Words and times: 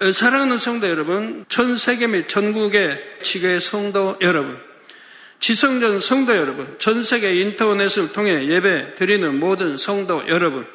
사랑하는 0.00 0.58
성도 0.58 0.88
여러분, 0.88 1.44
전 1.48 1.76
세계 1.76 2.06
및 2.06 2.28
전국의 2.28 3.02
지교의 3.24 3.60
성도 3.60 4.16
여러분, 4.20 4.56
지성전 5.40 5.98
성도 5.98 6.36
여러분, 6.36 6.76
전 6.78 7.02
세계 7.02 7.40
인터넷을 7.40 8.12
통해 8.12 8.46
예배 8.46 8.94
드리는 8.94 9.40
모든 9.40 9.76
성도 9.76 10.22
여러분, 10.28 10.66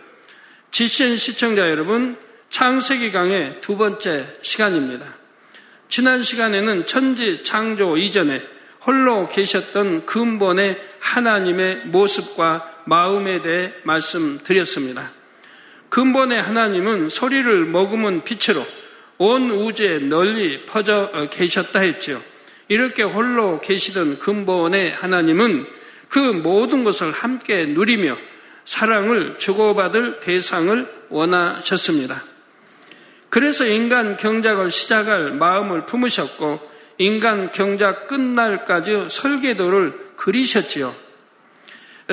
지신 0.72 1.16
시청자 1.16 1.70
여러분, 1.70 2.18
창세기 2.50 3.14
강의 3.14 3.62
두 3.62 3.78
번째 3.78 4.26
시간입니다. 4.42 5.16
지난 5.88 6.22
시간에는 6.22 6.86
천지 6.86 7.46
창조 7.46 7.96
이전에 7.96 8.46
홀로 8.86 9.30
계셨던 9.30 10.06
근본의 10.06 10.80
하나님의 11.00 11.86
모습과 11.86 12.82
마음에 12.86 13.42
대해 13.42 13.74
말씀드렸습니다. 13.84 15.14
근본의 15.88 16.42
하나님은 16.42 17.08
소리를 17.08 17.66
머금은 17.66 18.26
빛으로 18.26 18.66
온 19.18 19.52
우주에 19.52 20.00
널리 20.00 20.66
퍼져 20.66 21.12
계셨다 21.32 21.80
했죠. 21.80 22.22
이렇게 22.68 23.04
홀로 23.04 23.60
계시던 23.60 24.20
근본의 24.20 24.94
하나님은 24.94 25.68
그 26.10 26.20
모든 26.20 26.84
것을 26.84 27.12
함께 27.12 27.66
누리며 27.66 28.18
사랑을 28.66 29.38
주고받을 29.38 30.20
대상을 30.20 30.88
원하셨습니다. 31.10 32.24
그래서 33.30 33.66
인간 33.66 34.16
경작을 34.16 34.72
시작할 34.72 35.32
마음을 35.32 35.86
품으셨고 35.86 36.72
인간 37.00 37.52
경작 37.52 38.08
끝날까지 38.08 39.08
설계도를 39.10 40.14
그리셨지요. 40.16 40.94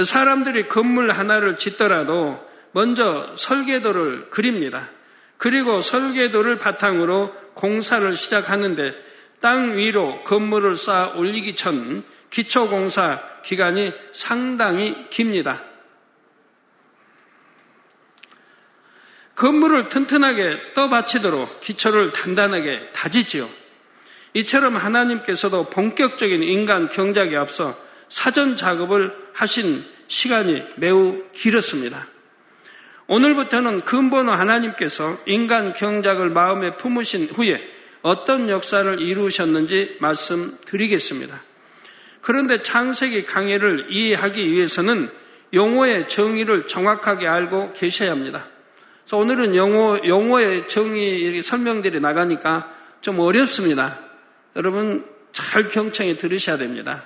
사람들이 0.04 0.68
건물 0.68 1.10
하나를 1.10 1.58
짓더라도 1.58 2.42
먼저 2.72 3.34
설계도를 3.36 4.30
그립니다. 4.30 4.88
그리고 5.40 5.80
설계도를 5.80 6.58
바탕으로 6.58 7.34
공사를 7.54 8.14
시작하는데 8.14 8.94
땅 9.40 9.78
위로 9.78 10.22
건물을 10.22 10.76
쌓아 10.76 11.12
올리기 11.14 11.56
전 11.56 12.04
기초공사 12.28 13.22
기간이 13.42 13.94
상당히 14.12 15.08
깁니다. 15.08 15.64
건물을 19.34 19.88
튼튼하게 19.88 20.74
떠받치도록 20.74 21.60
기초를 21.60 22.12
단단하게 22.12 22.90
다지지요. 22.90 23.48
이처럼 24.34 24.76
하나님께서도 24.76 25.70
본격적인 25.70 26.42
인간 26.42 26.90
경작에 26.90 27.34
앞서 27.34 27.78
사전 28.10 28.58
작업을 28.58 29.16
하신 29.32 29.82
시간이 30.06 30.64
매우 30.76 31.24
길었습니다. 31.32 32.19
오늘부터는 33.10 33.80
근본의 33.80 34.36
하나님께서 34.36 35.18
인간 35.26 35.72
경작을 35.72 36.30
마음에 36.30 36.76
품으신 36.76 37.26
후에 37.26 37.60
어떤 38.02 38.48
역사를 38.48 39.00
이루셨는지 39.00 39.96
말씀드리겠습니다. 39.98 41.42
그런데 42.20 42.62
창세기 42.62 43.24
강의를 43.24 43.86
이해하기 43.90 44.52
위해서는 44.52 45.10
용어의 45.52 46.08
정의를 46.08 46.68
정확하게 46.68 47.26
알고 47.26 47.72
계셔야 47.72 48.12
합니다. 48.12 48.46
그래서 49.02 49.16
오늘은 49.16 49.56
용어, 49.56 49.98
용어의 50.06 50.68
정의 50.68 51.42
설명들이 51.42 51.98
나가니까 51.98 52.72
좀 53.00 53.18
어렵습니다. 53.18 53.98
여러분 54.54 55.04
잘 55.32 55.68
경청해 55.68 56.14
들으셔야 56.16 56.58
됩니다. 56.58 57.02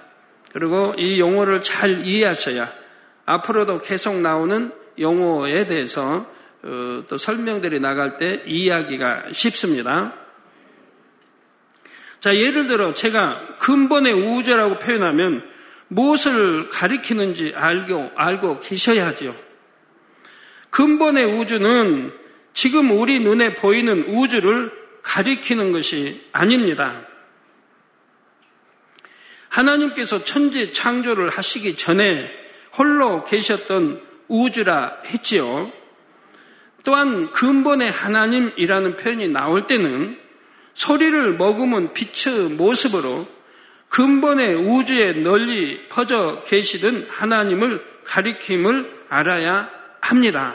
그리고 0.53 0.93
이 0.99 1.19
용어를 1.19 1.63
잘 1.63 2.05
이해하셔야 2.05 2.71
앞으로도 3.25 3.81
계속 3.81 4.21
나오는 4.21 4.84
용어에 4.99 5.67
대해서 5.67 6.27
어, 6.63 7.03
또 7.09 7.19
설명들이 7.19 7.81
나갈 7.81 8.17
때 8.17 8.43
이해하기가 8.47 9.33
쉽습니다. 9.33 10.15
자, 12.21 12.35
예를 12.35 12.67
들어 12.67 12.95
제가 12.95 13.59
근본의 13.59 14.15
우주라고 14.15 14.79
표현하면 14.79 15.47
무엇을 15.89 16.71
가리키는지 16.71 17.53
알고, 17.55 18.13
알고 18.17 18.61
계셔야 18.61 19.09
하지요. 19.09 19.35
근본의 20.71 21.39
우주는 21.39 22.13
지금 22.55 22.91
우리 22.99 23.21
눈에 23.21 23.55
보이는 23.55 24.05
우주를 24.09 24.73
가리키는 25.03 25.73
것이 25.73 26.25
아닙니다. 26.33 27.07
하나님께서 29.51 30.25
천지 30.25 30.73
창조를 30.73 31.29
하시기 31.29 31.77
전에 31.77 32.31
홀로 32.77 33.25
계셨던 33.25 34.04
우주라 34.29 35.01
했지요. 35.07 35.71
또한 36.85 37.33
근본의 37.33 37.91
하나님이라는 37.91 38.97
표현이 38.97 39.29
나올 39.29 39.67
때는 39.67 40.19
소리를 40.75 41.37
머금은 41.37 41.95
빛의 41.95 42.51
모습으로 42.51 43.27
근본의 43.89 44.57
우주에 44.57 45.13
널리 45.13 45.89
퍼져 45.89 46.43
계시던 46.45 47.07
하나님을 47.11 47.85
가리킴을 48.05 49.05
알아야 49.09 49.71
합니다. 50.01 50.55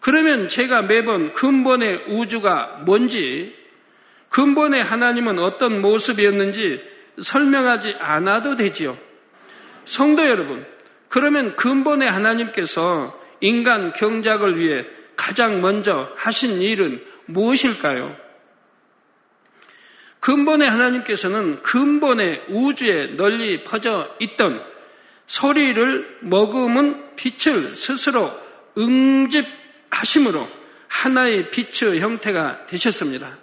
그러면 0.00 0.48
제가 0.48 0.82
매번 0.82 1.32
근본의 1.32 2.04
우주가 2.08 2.80
뭔지, 2.84 3.54
근본의 4.30 4.82
하나님은 4.82 5.38
어떤 5.38 5.80
모습이었는지 5.82 6.82
설명하지 7.20 7.96
않아도 7.98 8.56
되지요. 8.56 8.96
성도 9.84 10.26
여러분, 10.26 10.64
그러면 11.08 11.56
근본의 11.56 12.10
하나님께서 12.10 13.18
인간 13.40 13.92
경작을 13.92 14.58
위해 14.58 14.86
가장 15.16 15.60
먼저 15.60 16.12
하신 16.16 16.60
일은 16.60 17.04
무엇일까요? 17.26 18.16
근본의 20.20 20.68
하나님께서는 20.68 21.62
근본의 21.62 22.44
우주에 22.48 23.16
널리 23.16 23.64
퍼져 23.64 24.14
있던 24.20 24.62
소리를 25.26 26.18
머금은 26.22 27.16
빛을 27.16 27.76
스스로 27.76 28.32
응집하심으로 28.76 30.46
하나의 30.88 31.50
빛의 31.50 32.00
형태가 32.00 32.66
되셨습니다. 32.66 33.38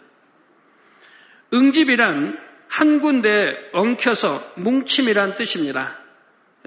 응집이란 1.53 2.37
한 2.67 2.99
군데 2.99 3.55
엉켜서 3.71 4.51
뭉침이란 4.55 5.35
뜻입니다. 5.35 6.04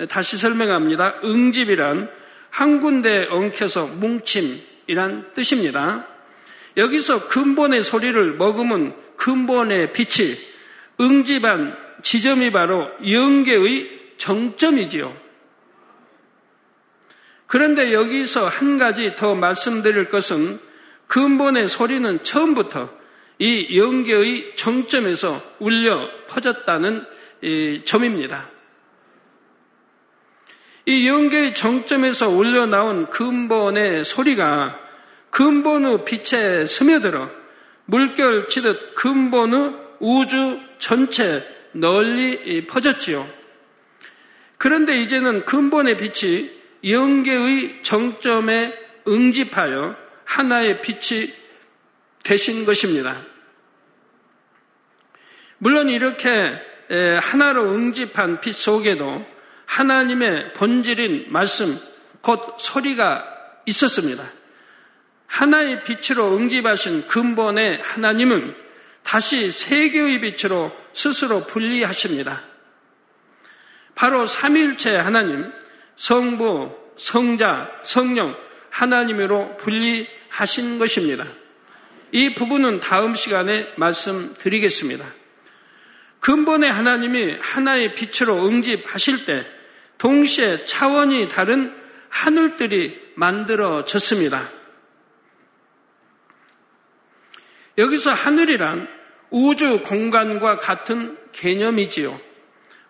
다시 0.06 0.36
설명합니다. 0.36 1.20
응집이란 1.24 2.10
한 2.50 2.80
군데 2.80 3.26
엉켜서 3.30 3.86
뭉침이란 3.86 5.32
뜻입니다. 5.32 6.06
여기서 6.76 7.26
근본의 7.26 7.82
소리를 7.82 8.34
머금은 8.34 8.94
근본의 9.16 9.92
빛이 9.92 10.36
응집한 11.00 11.76
지점이 12.02 12.52
바로 12.52 12.88
영계의 13.04 14.14
정점이지요. 14.18 15.28
그런데 17.46 17.92
여기서 17.92 18.46
한 18.46 18.78
가지 18.78 19.14
더 19.16 19.34
말씀드릴 19.34 20.10
것은 20.10 20.60
근본의 21.06 21.68
소리는 21.68 22.22
처음부터 22.22 22.90
이 23.38 23.78
영계의 23.78 24.54
정점에서 24.56 25.42
울려 25.58 26.08
퍼졌다는 26.28 27.04
점입니다. 27.84 28.50
이 30.88 31.06
영계의 31.06 31.54
정점에서 31.54 32.30
울려 32.30 32.64
나온 32.64 33.10
근본의 33.10 34.04
소리가 34.04 34.80
근본의 35.28 36.06
빛에 36.06 36.64
스며들어 36.64 37.30
물결 37.84 38.48
치듯 38.48 38.94
근본의 38.94 39.74
우주 40.00 40.58
전체 40.78 41.46
널리 41.72 42.66
퍼졌지요. 42.66 43.28
그런데 44.56 44.98
이제는 45.02 45.44
근본의 45.44 45.98
빛이 45.98 46.50
영계의 46.82 47.80
정점에 47.82 48.72
응집하여 49.06 49.94
하나의 50.24 50.80
빛이 50.80 51.30
되신 52.22 52.64
것입니다. 52.64 53.14
물론 55.58 55.90
이렇게 55.90 56.30
하나로 57.20 57.74
응집한 57.74 58.40
빛 58.40 58.54
속에도 58.54 59.26
하나님의 59.68 60.54
본질인 60.54 61.26
말씀, 61.28 61.78
곧 62.22 62.56
소리가 62.58 63.24
있었습니다. 63.66 64.24
하나의 65.26 65.84
빛으로 65.84 66.36
응집하신 66.36 67.06
근본의 67.06 67.80
하나님은 67.82 68.56
다시 69.04 69.52
세계의 69.52 70.20
빛으로 70.22 70.74
스스로 70.94 71.44
분리하십니다. 71.46 72.40
바로 73.94 74.26
삼일체 74.26 74.96
하나님, 74.96 75.52
성부, 75.96 76.74
성자, 76.96 77.70
성령, 77.84 78.34
하나님으로 78.70 79.58
분리하신 79.58 80.78
것입니다. 80.78 81.24
이 82.12 82.34
부분은 82.34 82.80
다음 82.80 83.14
시간에 83.14 83.70
말씀드리겠습니다. 83.76 85.04
근본의 86.20 86.72
하나님이 86.72 87.36
하나의 87.40 87.94
빛으로 87.94 88.46
응집하실 88.46 89.26
때 89.26 89.57
동시에 89.98 90.64
차원이 90.64 91.28
다른 91.28 91.74
하늘들이 92.08 92.98
만들어졌습니다. 93.16 94.42
여기서 97.76 98.12
하늘이란 98.12 98.88
우주 99.30 99.82
공간과 99.82 100.58
같은 100.58 101.16
개념이지요. 101.32 102.18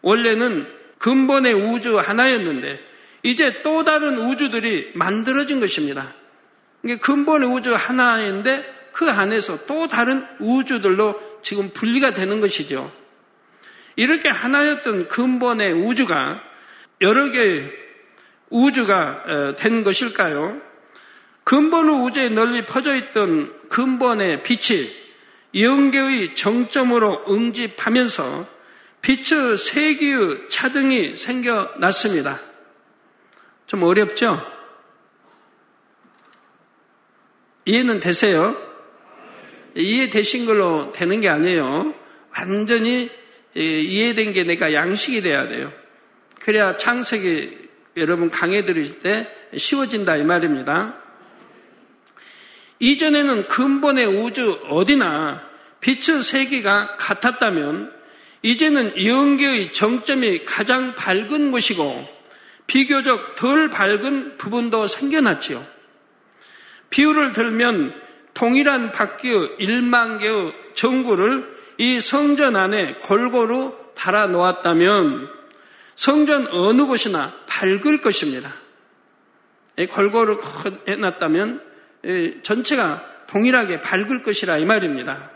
원래는 0.03 0.67
근본의 0.99 1.55
우주 1.55 1.99
하나였는데 1.99 2.81
이제 3.23 3.63
또 3.63 3.85
다른 3.85 4.19
우주들이 4.19 4.93
만들어진 4.95 5.61
것입니다. 5.61 6.15
이게 6.85 6.97
근본의 6.97 7.49
우주 7.49 7.75
하나인데 7.75 8.91
그 8.93 9.11
안에서 9.11 9.67
또 9.67 9.89
다른 9.89 10.27
우주들로 10.39 11.21
지금 11.43 11.71
분리가 11.71 12.13
되는 12.13 12.41
것이죠. 12.41 12.91
이렇게 13.97 14.29
하나였던 14.29 15.09
근본의 15.09 15.73
우주가 15.73 16.43
여러 17.01 17.31
개의 17.31 17.73
우주가 18.51 19.23
어, 19.27 19.57
된 19.57 19.85
것일까요? 19.85 20.61
근본 21.45 21.89
우주에 21.89 22.29
널리 22.29 22.67
퍼져 22.67 22.95
있던 22.97 23.69
근본의 23.69 24.43
빛이 24.43 24.91
영계의 25.55 26.35
정점으로 26.35 27.25
응집하면서 27.29 28.47
빛의 29.01 29.57
세기의 29.57 30.51
차등이 30.51 31.17
생겨났습니다. 31.17 32.39
좀 33.67 33.83
어렵죠? 33.83 34.41
이해는 37.65 38.01
되세요? 38.01 38.57
이해되신 39.75 40.47
걸로 40.47 40.91
되는 40.93 41.21
게 41.21 41.29
아니에요. 41.29 41.95
완전히 42.37 43.11
이해된 43.55 44.33
게 44.33 44.45
내가 44.45 44.73
양식이 44.73 45.23
돼야 45.23 45.49
돼요. 45.49 45.73
그래야 46.49 46.79
창세기 46.79 47.59
여러분 47.99 48.31
강해 48.31 48.65
들으실 48.65 49.01
때 49.01 49.31
쉬워진다 49.55 50.17
이 50.17 50.25
말입니다. 50.25 50.95
이전에는 52.79 53.49
근본의 53.49 54.07
우주 54.07 54.59
어디나 54.71 55.43
빛의 55.81 56.23
세계가 56.23 56.97
같았다면 56.97 57.93
이제는 58.41 59.05
영계의 59.05 59.75
정점이 59.75 60.45
가장 60.45 60.95
밝은 60.95 61.51
곳이고 61.51 62.09
비교적 62.67 63.35
덜 63.35 63.69
밝은 63.69 64.39
부분도 64.39 64.87
생겨났지요. 64.87 65.63
비유를 66.89 67.35
들면 67.35 67.93
동일한 68.33 68.93
바퀴의 68.93 69.59
1만 69.61 70.19
개의 70.19 70.55
전구를 70.75 71.59
이 71.77 72.01
성전 72.01 72.57
안에 72.57 72.95
골고루 73.03 73.77
달아 73.95 74.29
놓았다면 74.29 75.37
성전 75.99 76.47
어느 76.47 76.87
곳이나 76.87 77.33
밝을 77.49 78.01
것입니다. 78.01 78.55
골고루 79.91 80.39
해놨다면 80.87 81.61
전체가 82.45 83.05
동일하게 83.27 83.81
밝을 83.81 84.23
것이라 84.23 84.59
이 84.59 84.65
말입니다. 84.65 85.33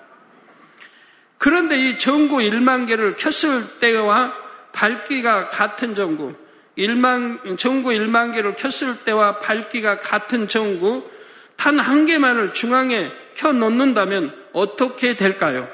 그런데 1.37 1.77
이 1.77 1.99
전구 1.99 2.37
1만 2.37 2.87
개를 2.87 3.17
켰을 3.17 3.81
때와 3.81 4.35
밝기가 4.71 5.49
같은 5.49 5.97
전구, 5.97 6.37
1만, 6.79 7.59
전구 7.59 7.91
1만 7.91 8.33
개를 8.33 8.55
켰을 8.55 8.99
때와 9.05 9.41
밝기가 9.41 9.99
같은 9.99 10.47
전구 10.47 11.11
단 11.57 11.81
한 11.81 12.07
개만을 12.07 12.55
중앙에 12.55 13.11
켜 13.35 13.53
놓는다면 13.53 14.33
어떻게 14.53 15.15
될까요? 15.15 15.69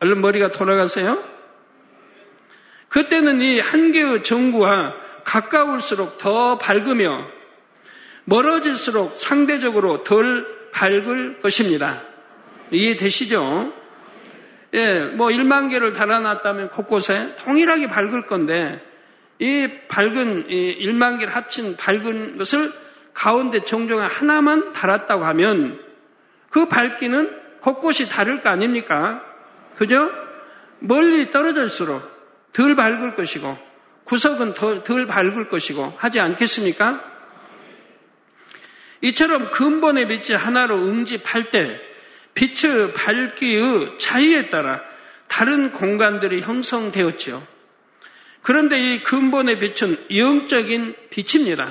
얼른 0.00 0.20
머리가 0.20 0.50
돌아가세요? 0.50 1.39
그때는 2.90 3.40
이한 3.40 3.92
개의 3.92 4.22
전구와 4.22 4.94
가까울수록 5.24 6.18
더 6.18 6.58
밝으며 6.58 7.26
멀어질수록 8.24 9.18
상대적으로 9.18 10.02
덜 10.02 10.46
밝을 10.72 11.38
것입니다. 11.38 12.00
이해되시죠? 12.70 13.72
예, 14.74 15.00
뭐 15.04 15.28
1만 15.28 15.70
개를 15.70 15.92
달아놨다면 15.92 16.70
곳곳에 16.70 17.34
동일하게 17.38 17.88
밝을 17.88 18.26
건데 18.26 18.84
이 19.38 19.68
밝은 19.88 20.50
이 20.50 20.86
1만 20.86 21.18
개를 21.18 21.34
합친 21.34 21.76
밝은 21.76 22.38
것을 22.38 22.72
가운데 23.14 23.64
정종에 23.64 24.02
하나만 24.06 24.72
달았다고 24.72 25.24
하면 25.24 25.80
그 26.50 26.66
밝기는 26.66 27.38
곳곳이 27.60 28.08
다를 28.08 28.40
거 28.40 28.50
아닙니까? 28.50 29.22
그죠? 29.76 30.10
멀리 30.80 31.30
떨어질수록 31.30 32.19
덜 32.52 32.76
밝을 32.76 33.14
것이고 33.14 33.58
구석은 34.04 34.54
덜, 34.54 34.82
덜 34.82 35.06
밝을 35.06 35.48
것이고 35.48 35.94
하지 35.96 36.20
않겠습니까? 36.20 37.04
이처럼 39.02 39.50
근본의 39.50 40.08
빛이 40.08 40.36
하나로 40.36 40.76
응집할 40.76 41.50
때 41.50 41.80
빛의 42.34 42.92
밝기의 42.94 43.98
차이에 43.98 44.50
따라 44.50 44.82
다른 45.28 45.72
공간들이 45.72 46.40
형성되었지요. 46.40 47.46
그런데 48.42 48.78
이 48.78 49.02
근본의 49.02 49.58
빛은 49.58 49.96
영적인 50.16 50.94
빛입니다. 51.10 51.68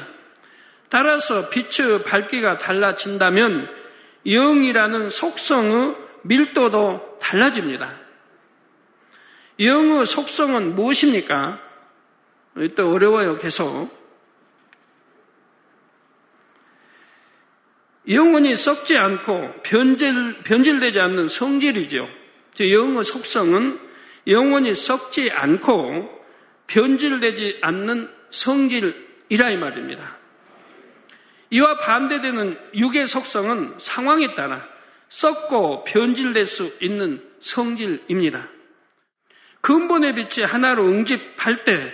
따라서 0.90 1.50
빛의 1.50 2.04
밝기가 2.04 2.58
달라진다면 2.58 3.70
영이라는 4.26 5.10
속성의 5.10 5.96
밀도도 6.24 7.20
달라집니다. 7.22 7.99
영의 9.60 10.06
속성은 10.06 10.76
무엇입니까? 10.76 11.60
또 12.76 12.94
어려워요, 12.94 13.38
계속. 13.38 13.90
영혼이 18.08 18.56
썩지 18.56 18.98
않고 18.98 19.62
변질, 19.64 20.40
변질되지 20.44 21.00
않는 21.00 21.28
성질이죠. 21.28 22.08
영의 22.62 23.04
속성은 23.04 23.80
영혼이 24.28 24.74
썩지 24.74 25.32
않고 25.32 26.10
변질되지 26.68 27.60
않는 27.62 28.10
성질이라 28.30 29.50
이 29.50 29.58
말입니다. 29.58 30.18
이와 31.52 31.78
반대되는 31.78 32.60
육의 32.76 33.08
속성은 33.08 33.76
상황에 33.80 34.36
따라 34.36 34.68
썩고 35.10 35.84
변질될 35.84 36.46
수 36.46 36.76
있는 36.80 37.24
성질입니다. 37.42 38.59
근본의 39.62 40.16
빛이 40.16 40.46
하나로 40.46 40.88
응집할 40.88 41.64
때 41.64 41.94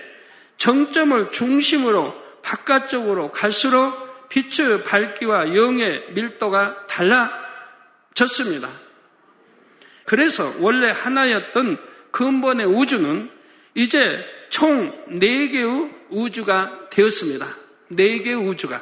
정점을 0.57 1.31
중심으로 1.31 2.23
바깥쪽으로 2.44 3.31
갈수록 3.31 4.29
빛의 4.29 4.83
밝기와 4.83 5.56
영의 5.56 6.12
밀도가 6.12 6.88
달라졌습니다. 6.88 8.69
그래서 10.06 10.54
원래 10.59 10.92
하나였던 10.92 11.78
근본의 12.11 12.68
우주는 12.68 13.30
이제 13.73 14.23
총 14.49 14.92
4개의 15.09 15.94
우주가 16.09 16.87
되었습니다. 16.90 17.45
4개의 17.92 18.47
우주가. 18.47 18.81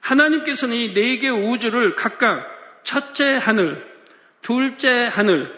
하나님께서는 0.00 0.76
이 0.76 0.94
4개의 0.94 1.50
우주를 1.50 1.96
각각 1.96 2.46
첫째 2.84 3.36
하늘, 3.36 3.84
둘째 4.42 5.08
하늘, 5.10 5.57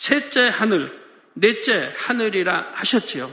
셋째 0.00 0.48
하늘, 0.48 0.90
넷째 1.34 1.92
하늘이라 1.94 2.70
하셨지요. 2.72 3.30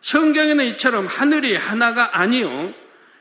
성경에는 0.00 0.64
이처럼 0.70 1.06
하늘이 1.06 1.54
하나가 1.54 2.18
아니요 2.18 2.74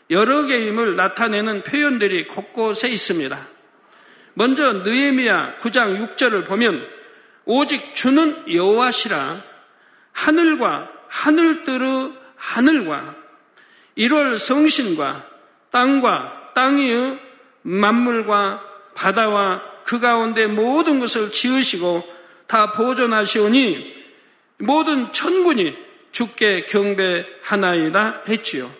여러 0.09 0.47
개임을 0.47 0.95
나타내는 0.95 1.61
표현들이 1.61 2.25
곳곳에 2.25 2.89
있습니다. 2.89 3.37
먼저 4.33 4.73
느에미야 4.73 5.57
9장 5.59 6.15
6절을 6.15 6.47
보면 6.47 6.83
오직 7.45 7.93
주는 7.93 8.35
여호와시라 8.51 9.37
하늘과 10.11 10.89
하늘들의 11.09 12.13
하늘과 12.37 13.15
1월 13.99 14.39
성신과 14.39 15.27
땅과 15.69 16.53
땅의 16.55 17.19
만물과 17.61 18.63
바다와 18.95 19.68
그 19.89 19.99
가운데 19.99 20.45
모든 20.45 20.99
것을 20.99 21.31
지으시고 21.31 22.07
다 22.45 22.73
보존하시오니 22.73 23.95
모든 24.59 25.11
천군이 25.11 25.75
주께 26.11 26.67
경배하나이다 26.67 28.21
했지요. 28.29 28.71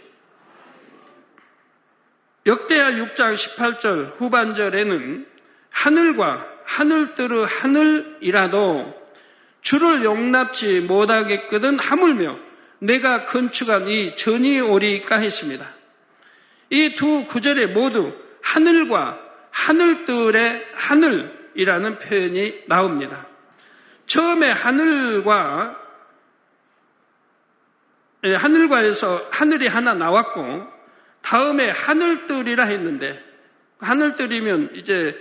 역대하 2.46 2.92
6장 2.92 3.34
18절 3.34 4.20
후반절에는 4.20 5.26
하늘과 5.72 6.48
하늘들의 6.66 7.46
하늘이라도 7.48 8.94
주를 9.64 10.04
용납지 10.04 10.80
못하겠거든 10.82 11.80
하물며 11.80 12.38
내가 12.78 13.26
건축한 13.26 13.88
이 13.88 14.16
전이 14.16 14.60
오리까 14.60 15.16
했습니다. 15.16 15.66
이 16.70 16.96
두 16.96 17.26
구절에 17.26 17.66
모두 17.66 18.14
하늘과 18.44 19.29
하늘들의 19.60 20.66
하늘이라는 20.74 21.98
표현이 22.00 22.64
나옵니다. 22.68 23.28
처음에 24.08 24.52
하늘과 24.52 25.76
예, 28.26 28.36
하늘과에서 28.36 29.28
하늘이 29.32 29.68
하나 29.68 29.94
나왔고 29.94 30.68
다음에 31.22 31.70
하늘들이라 31.70 32.64
했는데 32.66 33.24
하늘들이면 33.80 34.72
이제 34.74 35.18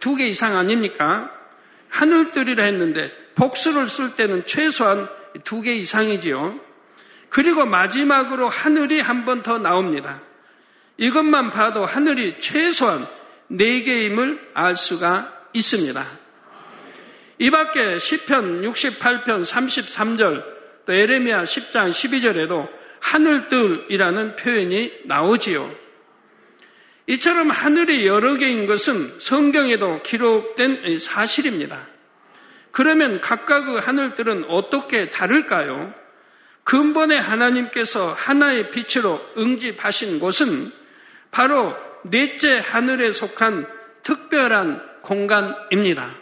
두 0.00 0.16
개 0.16 0.26
이상 0.26 0.56
아닙니까? 0.56 1.30
하늘들이라 1.88 2.64
했는데 2.64 3.10
복수를 3.34 3.88
쓸 3.88 4.16
때는 4.16 4.44
최소한 4.46 5.08
두 5.44 5.62
개 5.62 5.74
이상이지요. 5.74 6.58
그리고 7.30 7.64
마지막으로 7.64 8.48
하늘이 8.48 9.00
한 9.00 9.24
번 9.24 9.42
더 9.42 9.58
나옵니다. 9.58 10.20
이것만 10.98 11.50
봐도 11.50 11.84
하늘이 11.86 12.40
최소한 12.40 13.06
네 13.52 13.82
개임을 13.82 14.50
알 14.54 14.76
수가 14.76 15.48
있습니다. 15.52 16.04
이 17.38 17.50
밖에 17.50 17.96
10편 17.96 18.62
68편 18.62 19.44
33절 19.44 20.44
또 20.86 20.92
에레미야 20.92 21.42
10장 21.42 21.90
12절에도 21.90 22.68
하늘들이라는 23.00 24.36
표현이 24.36 24.92
나오지요. 25.06 25.68
이처럼 27.08 27.50
하늘이 27.50 28.06
여러 28.06 28.36
개인 28.36 28.66
것은 28.66 29.18
성경에도 29.18 30.00
기록된 30.04 31.00
사실입니다. 31.00 31.88
그러면 32.70 33.20
각각의 33.20 33.80
하늘들은 33.80 34.44
어떻게 34.44 35.10
다를까요? 35.10 35.92
근본의 36.62 37.20
하나님께서 37.20 38.12
하나의 38.12 38.70
빛으로 38.70 39.20
응집하신 39.36 40.20
곳은 40.20 40.70
바로 41.32 41.89
넷째 42.04 42.58
하늘에 42.58 43.12
속한 43.12 43.66
특별한 44.02 45.02
공간입니다. 45.02 46.14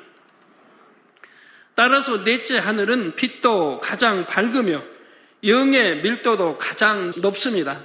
따라서 1.75 2.25
넷째 2.25 2.59
하늘은 2.59 3.15
빛도 3.15 3.81
가장 3.81 4.27
밝으며 4.27 4.83
영의 5.45 6.01
밀도도 6.03 6.59
가장 6.59 7.13
높습니다. 7.23 7.79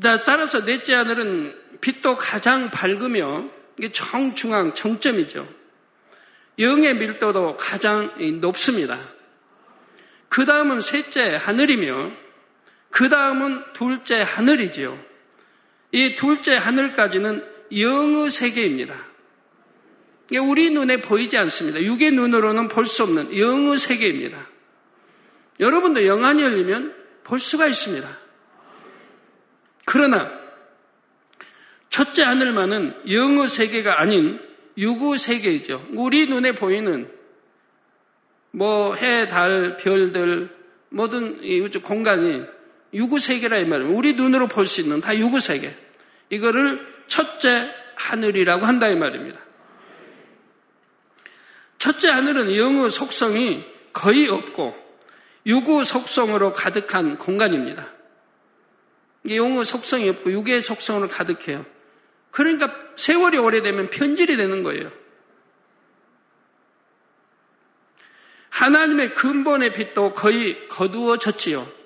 따라서 0.00 0.64
넷째 0.64 0.94
하늘은 0.94 1.78
빛도 1.80 2.16
가장 2.16 2.70
밝으며 2.70 3.50
이게 3.78 3.92
정중앙 3.92 4.74
정점이죠. 4.74 5.46
영의 6.58 6.94
밀도도 6.94 7.56
가장 7.58 8.10
높습니다. 8.40 8.98
그 10.30 10.46
다음은 10.46 10.80
셋째 10.80 11.36
하늘이며 11.36 12.12
그 12.90 13.08
다음은 13.08 13.72
둘째 13.72 14.22
하늘이지요. 14.22 15.09
이 15.92 16.14
둘째 16.14 16.56
하늘까지는 16.56 17.44
영의 17.78 18.30
세계입니다. 18.30 18.94
우리 20.40 20.70
눈에 20.70 21.00
보이지 21.00 21.36
않습니다. 21.38 21.82
육의 21.82 22.12
눈으로는 22.12 22.68
볼 22.68 22.86
수 22.86 23.02
없는 23.02 23.36
영의 23.36 23.78
세계입니다. 23.78 24.48
여러분도 25.58 26.06
영안이 26.06 26.42
열리면 26.42 26.94
볼 27.24 27.38
수가 27.40 27.66
있습니다. 27.66 28.08
그러나 29.84 30.30
첫째 31.88 32.22
하늘만은 32.22 32.94
영의 33.10 33.48
세계가 33.48 34.00
아닌 34.00 34.40
유구 34.78 35.18
세계이죠. 35.18 35.88
우리 35.90 36.26
눈에 36.26 36.52
보이는 36.52 37.10
뭐 38.52 38.94
해, 38.94 39.26
달, 39.26 39.76
별들 39.76 40.48
모든 40.88 41.42
이 41.42 41.60
우주 41.60 41.82
공간이 41.82 42.44
유구 42.94 43.18
세계라 43.18 43.58
이 43.58 43.64
말이에요. 43.64 43.90
우리 43.92 44.14
눈으로 44.14 44.48
볼 44.48 44.66
수 44.66 44.80
있는 44.80 45.00
다 45.00 45.16
유구 45.16 45.40
세계. 45.40 45.76
이거를 46.30 47.04
첫째 47.06 47.74
하늘이라고 47.96 48.66
한다 48.66 48.88
이 48.88 48.96
말입니다. 48.96 49.38
첫째 51.78 52.08
하늘은 52.10 52.56
영의 52.56 52.90
속성이 52.90 53.64
거의 53.92 54.28
없고 54.28 54.76
유구 55.46 55.84
속성으로 55.84 56.52
가득한 56.52 57.18
공간입니다. 57.18 57.86
영의 59.28 59.64
속성이 59.64 60.08
없고 60.10 60.32
육의 60.32 60.62
속성으로 60.62 61.08
가득해요. 61.08 61.64
그러니까 62.30 62.74
세월이 62.96 63.38
오래되면 63.38 63.90
편질이 63.90 64.36
되는 64.36 64.62
거예요. 64.62 64.90
하나님의 68.50 69.14
근본의 69.14 69.72
빛도 69.72 70.14
거의 70.14 70.68
거두어졌지요. 70.68 71.79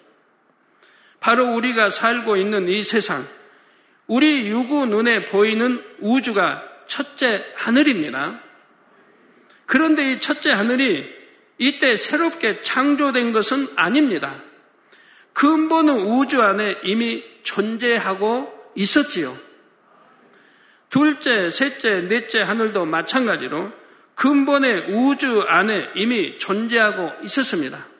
바로 1.24 1.54
우리가 1.54 1.88
살고 1.88 2.36
있는 2.36 2.68
이 2.68 2.82
세상, 2.82 3.26
우리 4.06 4.46
유구 4.46 4.84
눈에 4.84 5.24
보이는 5.24 5.82
우주가 5.98 6.62
첫째 6.86 7.42
하늘입니다. 7.56 8.42
그런데 9.64 10.12
이 10.12 10.20
첫째 10.20 10.50
하늘이 10.50 11.08
이때 11.56 11.96
새롭게 11.96 12.60
창조된 12.60 13.32
것은 13.32 13.68
아닙니다. 13.74 14.42
근본은 15.32 15.94
우주 15.94 16.42
안에 16.42 16.80
이미 16.84 17.24
존재하고 17.42 18.52
있었지요. 18.74 19.34
둘째, 20.90 21.48
셋째, 21.48 22.02
넷째 22.02 22.42
하늘도 22.42 22.84
마찬가지로 22.84 23.72
근본의 24.14 24.92
우주 24.92 25.40
안에 25.40 25.88
이미 25.94 26.36
존재하고 26.36 27.12
있었습니다. 27.22 27.93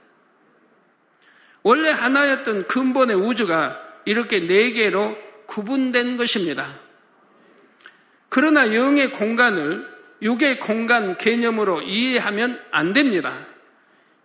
원래 1.65 1.91
하나였던 1.91 2.67
근본의 2.67 3.17
우주가 3.17 3.81
이렇게 4.05 4.41
네 4.41 4.71
개로 4.73 5.17
구분된 5.47 6.19
것입니다. 6.19 6.67
그러나 8.29 8.75
영의 8.75 9.13
공간을 9.13 9.89
육의 10.21 10.61
공간 10.61 11.17
개념으로 11.17 11.83
이해하면 11.83 12.61
안 12.71 12.93
됩니다. 12.93 13.47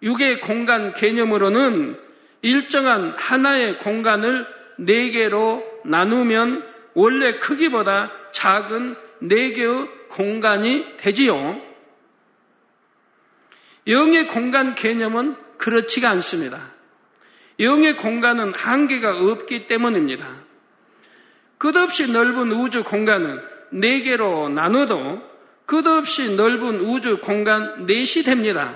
육의 0.03 0.41
공간 0.41 0.93
개념으로는 0.93 1.97
일정한 2.41 3.13
하나의 3.17 3.77
공간을 3.77 4.45
네 4.77 5.09
개로 5.09 5.63
나누면 5.85 6.65
원래 6.93 7.39
크기보다 7.39 8.11
작은 8.33 8.95
네 9.19 9.53
개의 9.53 9.87
공간이 10.09 10.97
되지요. 10.97 11.61
영의 13.87 14.27
공간 14.27 14.75
개념은 14.75 15.35
그렇지가 15.57 16.09
않습니다. 16.09 16.78
영의 17.59 17.97
공간은 17.97 18.53
한계가 18.53 19.19
없기 19.19 19.65
때문입니다. 19.65 20.27
끝없이 21.57 22.09
넓은 22.09 22.51
우주 22.53 22.83
공간은 22.83 23.41
네 23.71 24.01
개로 24.01 24.49
나눠도 24.49 25.21
끝없이 25.65 26.35
넓은 26.35 26.79
우주 26.79 27.19
공간 27.19 27.85
넷이 27.85 28.23
됩니다. 28.23 28.75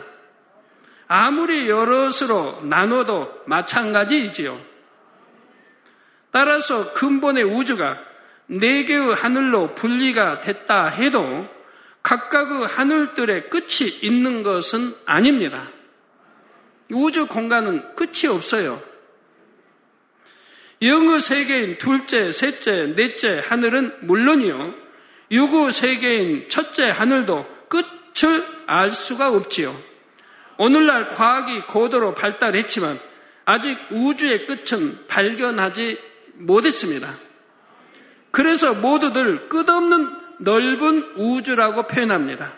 아무리 1.07 1.69
여럿으로 1.69 2.61
나눠도 2.63 3.43
마찬가지이지요. 3.45 4.59
따라서 6.31 6.93
근본의 6.93 7.43
우주가 7.43 7.99
네 8.47 8.83
개의 8.83 9.15
하늘로 9.15 9.67
분리가 9.75 10.41
됐다 10.41 10.87
해도 10.87 11.47
각각의 12.01 12.67
하늘들의 12.67 13.49
끝이 13.49 13.87
있는 14.01 14.43
것은 14.43 14.93
아닙니다. 15.05 15.69
우주 16.93 17.27
공간은 17.27 17.95
끝이 17.95 18.27
없어요. 18.31 18.81
영의 20.81 21.19
세계인 21.19 21.77
둘째, 21.77 22.31
셋째, 22.31 22.93
넷째 22.95 23.41
하늘은 23.43 23.99
물론이요. 24.01 24.73
유구 25.31 25.71
세계인 25.71 26.49
첫째 26.49 26.89
하늘도 26.89 27.47
끝을 27.69 28.45
알 28.67 28.91
수가 28.91 29.29
없지요. 29.31 29.75
오늘날 30.57 31.09
과학이 31.09 31.61
고도로 31.61 32.13
발달했지만 32.13 32.99
아직 33.45 33.77
우주의 33.91 34.45
끝은 34.45 35.07
발견하지 35.07 35.99
못했습니다. 36.35 37.09
그래서 38.31 38.73
모두들 38.73 39.49
끝없는 39.49 40.23
넓은 40.39 41.13
우주라고 41.15 41.87
표현합니다. 41.87 42.57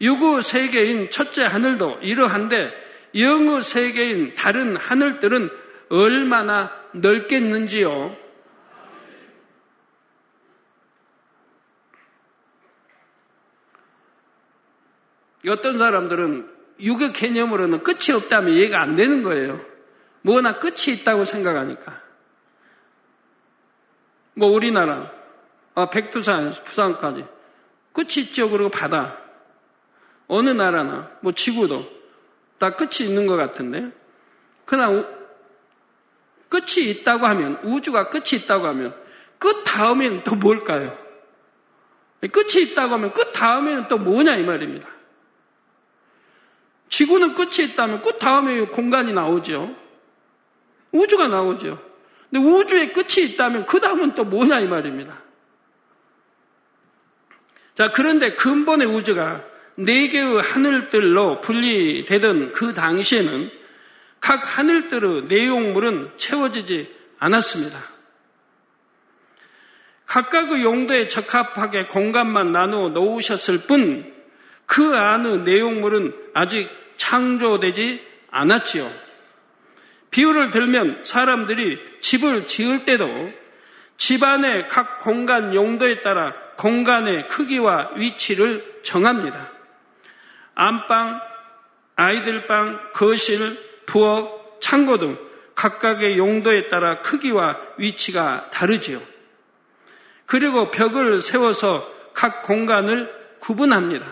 유구 0.00 0.42
세계인 0.42 1.10
첫째 1.10 1.44
하늘도 1.44 2.00
이러한데 2.02 2.83
영의 3.16 3.62
세계인 3.62 4.34
다른 4.34 4.76
하늘들은 4.76 5.50
얼마나 5.90 6.72
넓겠는지요. 6.92 8.16
어떤 15.48 15.78
사람들은 15.78 16.50
육의 16.80 17.12
개념으로는 17.12 17.82
끝이 17.82 18.14
없다면 18.14 18.54
이해가 18.54 18.80
안 18.80 18.94
되는 18.94 19.22
거예요. 19.22 19.64
뭐나 20.22 20.58
끝이 20.58 20.96
있다고 20.96 21.24
생각하니까. 21.24 22.02
뭐 24.34 24.50
우리나라 24.50 25.12
아, 25.74 25.90
백두산, 25.90 26.52
부산까지 26.52 27.26
끝이 27.92 28.26
있죠. 28.26 28.48
그리고 28.48 28.70
바다. 28.70 29.18
어느 30.26 30.50
나라나 30.50 31.10
뭐 31.20 31.32
지구도 31.32 31.93
다 32.64 32.76
끝이 32.76 33.06
있는 33.06 33.26
것 33.26 33.36
같은데. 33.36 33.90
그러나 34.64 35.06
끝이 36.48 36.88
있다고 36.88 37.26
하면 37.26 37.58
우주가 37.62 38.08
끝이 38.08 38.40
있다고 38.40 38.66
하면 38.68 38.96
끝 39.38 39.64
다음에는 39.64 40.24
또 40.24 40.34
뭘까요? 40.34 40.96
끝이 42.32 42.62
있다고 42.62 42.94
하면 42.94 43.12
끝 43.12 43.32
다음에는 43.32 43.88
또 43.88 43.98
뭐냐 43.98 44.36
이 44.36 44.44
말입니다. 44.44 44.88
지구는 46.88 47.34
끝이 47.34 47.66
있다면 47.68 48.00
끝 48.00 48.18
다음에 48.18 48.62
공간이 48.62 49.12
나오죠. 49.12 49.76
우주가 50.90 51.28
나오죠. 51.28 51.78
근데 52.30 52.48
우주에 52.48 52.92
끝이 52.92 53.26
있다면 53.28 53.66
그 53.66 53.78
다음은 53.78 54.14
또 54.14 54.24
뭐냐 54.24 54.60
이 54.60 54.68
말입니다. 54.68 55.20
자, 57.74 57.90
그런데 57.90 58.34
근본의 58.34 58.86
우주가 58.86 59.44
네 59.76 60.08
개의 60.08 60.40
하늘들로 60.40 61.40
분리되던 61.40 62.52
그 62.52 62.74
당시에는 62.74 63.50
각 64.20 64.58
하늘들의 64.58 65.24
내용물은 65.24 66.12
채워지지 66.16 66.94
않았습니다. 67.18 67.78
각각의 70.06 70.62
용도에 70.62 71.08
적합하게 71.08 71.86
공간만 71.86 72.52
나누어 72.52 72.90
놓으셨을 72.90 73.66
뿐 73.66 74.14
그 74.66 74.96
안의 74.96 75.40
내용물은 75.40 76.14
아직 76.32 76.68
창조되지 76.96 78.04
않았지요. 78.30 78.90
비유를 80.10 80.50
들면 80.50 81.04
사람들이 81.04 81.78
집을 82.00 82.46
지을 82.46 82.84
때도 82.84 83.32
집안의 83.96 84.68
각 84.68 85.00
공간 85.00 85.54
용도에 85.54 86.00
따라 86.00 86.34
공간의 86.56 87.28
크기와 87.28 87.90
위치를 87.96 88.80
정합니다. 88.82 89.52
안방, 90.54 91.20
아이들방, 91.96 92.92
거실, 92.92 93.58
부엌, 93.86 94.60
창고 94.60 94.98
등 94.98 95.18
각각의 95.54 96.18
용도에 96.18 96.68
따라 96.68 97.00
크기와 97.00 97.58
위치가 97.78 98.48
다르지요. 98.50 99.00
그리고 100.26 100.70
벽을 100.70 101.20
세워서 101.22 101.92
각 102.14 102.42
공간을 102.42 103.12
구분합니다. 103.40 104.06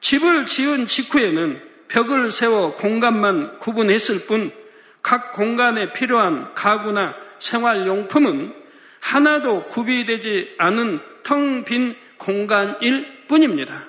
집을 0.00 0.46
지은 0.46 0.86
직후에는 0.86 1.62
벽을 1.88 2.30
세워 2.30 2.74
공간만 2.74 3.58
구분했을 3.58 4.26
뿐 4.26 4.66
각 5.06 5.30
공간에 5.30 5.92
필요한 5.92 6.52
가구나 6.54 7.14
생활용품은 7.38 8.52
하나도 8.98 9.68
구비되지 9.68 10.56
않은 10.58 11.00
텅 11.22 11.64
빈 11.64 11.94
공간일 12.18 13.26
뿐입니다. 13.28 13.86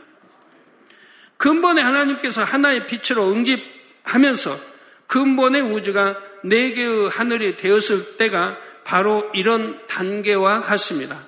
근본의 1.38 1.84
하나님께서 1.84 2.44
하나의 2.44 2.88
빛으로 2.88 3.32
응집하면서 3.32 4.60
근본의 5.08 5.62
우주가 5.62 6.18
네 6.44 6.74
개의 6.74 7.10
하늘이 7.10 7.58
되었을 7.58 8.18
때가 8.18 8.58
바로 8.84 9.30
이런 9.34 9.86
단계와 9.88 10.62
같습니다. 10.62 11.20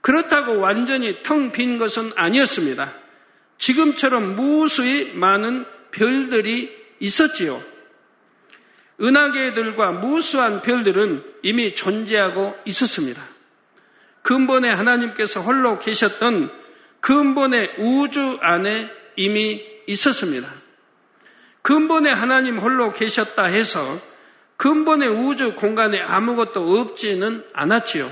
그렇다고 0.00 0.60
완전히 0.60 1.22
텅 1.22 1.50
빈 1.50 1.78
것은 1.78 2.12
아니었습니다. 2.14 2.92
지금처럼 3.58 4.36
무수히 4.36 5.12
많은 5.14 5.64
별들이 5.90 6.76
있었지요. 7.00 7.62
은하계들과 9.00 9.92
무수한 9.92 10.62
별들은 10.62 11.24
이미 11.42 11.74
존재하고 11.74 12.56
있었습니다. 12.64 13.22
근본의 14.22 14.74
하나님께서 14.74 15.40
홀로 15.40 15.78
계셨던 15.78 16.50
근본의 17.00 17.74
우주 17.78 18.38
안에 18.40 18.90
이미 19.16 19.64
있었습니다. 19.86 20.48
근본의 21.62 22.14
하나님 22.14 22.58
홀로 22.58 22.92
계셨다 22.92 23.44
해서 23.44 24.00
근본의 24.56 25.08
우주 25.08 25.54
공간에 25.54 26.00
아무것도 26.00 26.78
없지는 26.78 27.44
않았지요. 27.52 28.10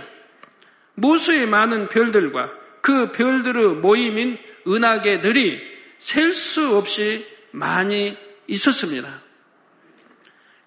무수히 0.94 1.46
많은 1.46 1.88
별들과 1.88 2.52
그 2.80 3.12
별들의 3.12 3.76
모임인 3.76 4.38
은하계들이 4.66 5.60
셀 5.98 6.32
수 6.34 6.76
없이 6.76 7.26
많이 7.50 8.16
있었습니다. 8.46 9.22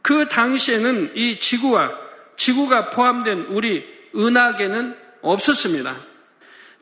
그 0.01 0.27
당시에는 0.27 1.11
이 1.15 1.39
지구와 1.39 1.91
지구가 2.37 2.89
포함된 2.89 3.47
우리 3.49 3.85
은하계는 4.15 4.95
없었습니다. 5.21 5.95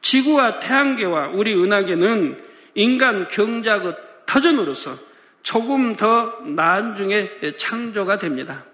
지구와 0.05 0.59
태양계와 0.59 1.29
우리 1.29 1.55
은하계는 1.55 2.39
인간 2.75 3.27
경작의 3.27 3.95
터전으로서 4.27 4.99
조금 5.41 5.95
더 5.95 6.41
나은 6.45 6.95
중에 6.95 7.37
창조가 7.57 8.19
됩니다. 8.19 8.65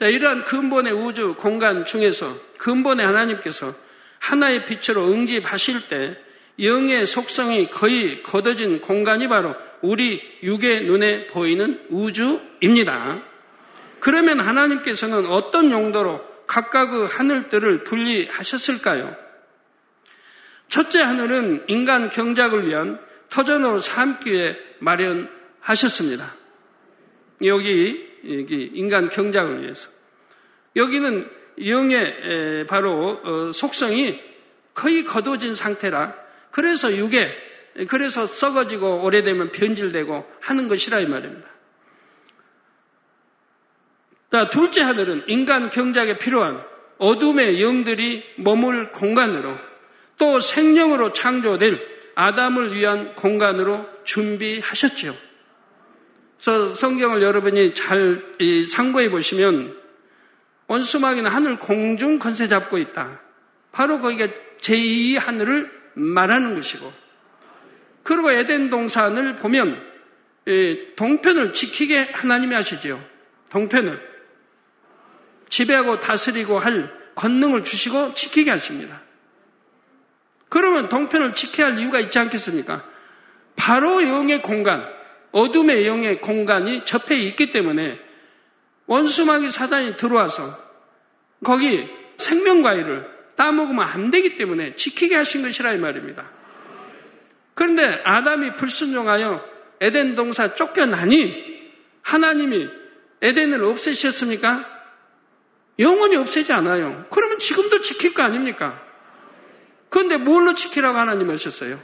자, 0.00 0.06
이러한 0.06 0.44
근본의 0.44 0.94
우주 0.94 1.34
공간 1.34 1.84
중에서 1.84 2.38
근본의 2.56 3.04
하나님께서 3.04 3.74
하나의 4.18 4.64
빛으로 4.64 5.08
응집하실 5.12 5.88
때 5.88 6.16
영의 6.58 7.06
속성이 7.06 7.68
거의 7.68 8.22
걷어진 8.22 8.80
공간이 8.80 9.28
바로 9.28 9.54
우리 9.82 10.22
육의 10.42 10.84
눈에 10.84 11.26
보이는 11.26 11.84
우주입니다. 11.90 13.20
그러면 14.00 14.40
하나님께서는 14.40 15.26
어떤 15.26 15.70
용도로 15.70 16.24
각각의 16.46 17.08
하늘들을 17.08 17.84
분리하셨을까요? 17.84 19.23
첫째 20.68 21.00
하늘은 21.00 21.64
인간 21.68 22.10
경작을 22.10 22.66
위한 22.66 22.98
터전으로 23.30 23.80
삼기 23.80 24.32
위해 24.32 24.56
마련하셨습니다. 24.78 26.34
여기, 27.44 28.08
여기 28.28 28.70
인간 28.74 29.08
경작을 29.08 29.62
위해서. 29.62 29.88
여기는 30.76 31.30
영의 31.64 32.66
바로 32.66 33.20
어, 33.22 33.52
속성이 33.52 34.20
거의 34.72 35.04
거둬진 35.04 35.54
상태라 35.54 36.14
그래서 36.50 36.96
육에 36.96 37.28
그래서 37.88 38.26
썩어지고 38.26 39.02
오래되면 39.02 39.52
변질되고 39.52 40.26
하는 40.40 40.68
것이라 40.68 41.00
이 41.00 41.06
말입니다. 41.06 41.48
둘째 44.50 44.82
하늘은 44.82 45.24
인간 45.28 45.70
경작에 45.70 46.18
필요한 46.18 46.64
어둠의 46.98 47.62
영들이 47.62 48.24
머물 48.36 48.90
공간으로 48.90 49.56
또 50.16 50.40
생명으로 50.40 51.12
창조될 51.12 51.80
아담을 52.14 52.74
위한 52.74 53.14
공간으로 53.14 53.88
준비하셨지요. 54.04 55.14
그래서 56.40 56.74
성경을 56.74 57.22
여러분이 57.22 57.74
잘 57.74 58.22
상고해 58.70 59.10
보시면 59.10 59.76
원수막이는 60.66 61.30
하늘 61.30 61.58
공중 61.58 62.18
건세 62.18 62.48
잡고 62.48 62.78
있다. 62.78 63.20
바로 63.72 64.00
거기가 64.00 64.28
제2 64.60 65.18
하늘을 65.18 65.70
말하는 65.94 66.54
것이고 66.54 66.92
그리고 68.02 68.30
에덴 68.30 68.70
동산을 68.70 69.36
보면 69.36 69.82
동편을 70.96 71.54
지키게 71.54 72.10
하나님이 72.12 72.54
하시지요. 72.54 73.02
동편을 73.50 74.14
지배하고 75.48 76.00
다스리고 76.00 76.58
할 76.58 76.92
권능을 77.14 77.64
주시고 77.64 78.14
지키게 78.14 78.50
하십니다. 78.50 79.03
그러면 80.54 80.88
동편을 80.88 81.34
지켜야 81.34 81.66
할 81.66 81.80
이유가 81.80 81.98
있지 81.98 82.16
않겠습니까? 82.16 82.84
바로 83.56 84.00
영의 84.04 84.40
공간, 84.40 84.88
어둠의 85.32 85.84
영의 85.84 86.20
공간이 86.20 86.84
접해 86.84 87.16
있기 87.16 87.50
때문에 87.50 87.98
원수마귀 88.86 89.50
사단이 89.50 89.96
들어와서 89.96 90.56
거기 91.42 91.88
생명과일을 92.18 93.04
따먹으면 93.34 93.84
안 93.84 94.12
되기 94.12 94.36
때문에 94.36 94.76
지키게 94.76 95.16
하신 95.16 95.42
것이라 95.42 95.72
이 95.72 95.78
말입니다. 95.78 96.30
그런데 97.54 98.00
아담이 98.04 98.54
불순종하여 98.54 99.44
에덴 99.80 100.14
동사 100.14 100.54
쫓겨나니 100.54 101.34
하나님이 102.02 102.68
에덴을 103.22 103.60
없애셨습니까? 103.60 104.70
영원히 105.80 106.14
없애지 106.14 106.52
않아요. 106.52 107.06
그러면 107.10 107.40
지금도 107.40 107.80
지킬 107.80 108.14
거 108.14 108.22
아닙니까? 108.22 108.93
그런데 109.94 110.16
뭘로 110.16 110.56
지키라고 110.56 110.98
하나님 110.98 111.30
하셨어요? 111.30 111.80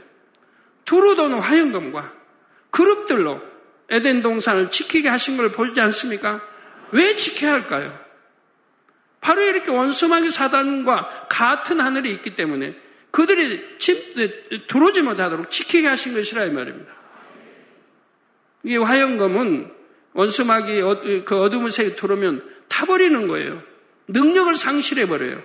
두루 0.83 1.15
도는 1.15 1.39
화영검과 1.39 2.11
그룹들로 2.69 3.41
에덴 3.89 4.21
동산을 4.21 4.69
지키게 4.69 5.07
하신 5.07 5.37
걸 5.37 5.53
보지 5.53 5.79
않습니까? 5.79 6.45
왜 6.91 7.15
지켜야 7.15 7.53
할까요? 7.53 7.97
바로 9.21 9.41
이렇게 9.43 9.71
원수마귀 9.71 10.29
사단과 10.29 11.27
같은 11.29 11.79
하늘이 11.79 12.11
있기 12.11 12.35
때문에 12.35 12.75
그들이 13.11 13.77
집, 13.79 14.67
들어오지 14.67 15.03
못하도록 15.03 15.49
지키게 15.49 15.87
하신 15.87 16.13
것이라 16.13 16.43
이 16.47 16.51
말입니다. 16.51 16.91
이 18.65 18.75
화영검은 18.75 19.71
원수마귀 20.11 20.81
어, 20.81 21.01
그 21.23 21.41
어둠의 21.41 21.71
색이 21.71 21.95
들어오면 21.95 22.43
타버리는 22.67 23.25
거예요. 23.29 23.63
능력을 24.09 24.53
상실해 24.55 25.07
버려요. 25.07 25.41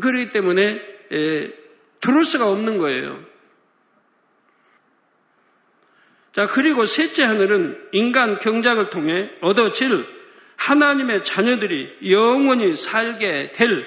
그렇기 0.00 0.32
때문에 0.32 0.62
에, 0.64 0.97
들어올 2.00 2.24
수가 2.24 2.50
없는 2.50 2.78
거예요. 2.78 3.22
자, 6.34 6.46
그리고 6.46 6.86
셋째 6.86 7.24
하늘은 7.24 7.88
인간 7.92 8.38
경작을 8.38 8.90
통해 8.90 9.30
얻어질 9.40 10.06
하나님의 10.56 11.24
자녀들이 11.24 11.98
영원히 12.10 12.76
살게 12.76 13.52
될 13.52 13.86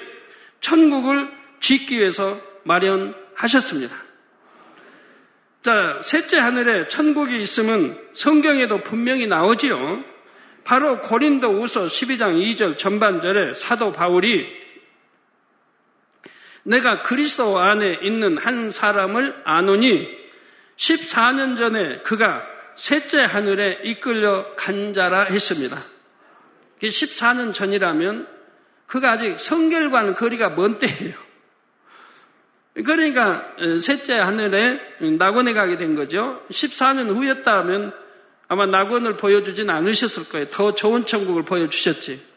천국을 0.60 1.30
짓기 1.60 1.98
위해서 1.98 2.40
마련하셨습니다. 2.64 3.94
자, 5.62 6.00
셋째 6.02 6.38
하늘에 6.38 6.88
천국이 6.88 7.40
있으면 7.40 7.98
성경에도 8.14 8.82
분명히 8.82 9.26
나오지요. 9.26 10.04
바로 10.64 11.00
고린도 11.02 11.60
우서 11.60 11.86
12장 11.86 12.36
2절 12.36 12.76
전반절에 12.76 13.54
사도 13.54 13.92
바울이 13.92 14.61
내가 16.64 17.02
그리스도 17.02 17.58
안에 17.58 17.98
있는 18.02 18.38
한 18.38 18.70
사람을 18.70 19.42
아노니 19.44 20.08
14년 20.76 21.56
전에 21.58 21.98
그가 21.98 22.46
셋째 22.76 23.20
하늘에 23.20 23.80
이끌려 23.84 24.54
간 24.56 24.94
자라 24.94 25.22
했습니다. 25.22 25.82
14년 26.80 27.52
전이라면 27.54 28.26
그가 28.86 29.12
아직 29.12 29.38
성결과는 29.40 30.14
거리가 30.14 30.50
먼 30.50 30.78
때예요. 30.78 31.14
그러니까 32.74 33.52
어, 33.58 33.80
셋째 33.80 34.14
하늘에 34.14 34.80
낙원에 35.18 35.52
가게 35.52 35.76
된 35.76 35.94
거죠. 35.94 36.42
14년 36.50 37.14
후였다 37.14 37.58
하면 37.58 37.92
아마 38.48 38.66
낙원을 38.66 39.16
보여주진 39.16 39.70
않으셨을 39.70 40.28
거예요. 40.28 40.48
더 40.50 40.74
좋은 40.74 41.06
천국을 41.06 41.42
보여주셨지. 41.42 42.31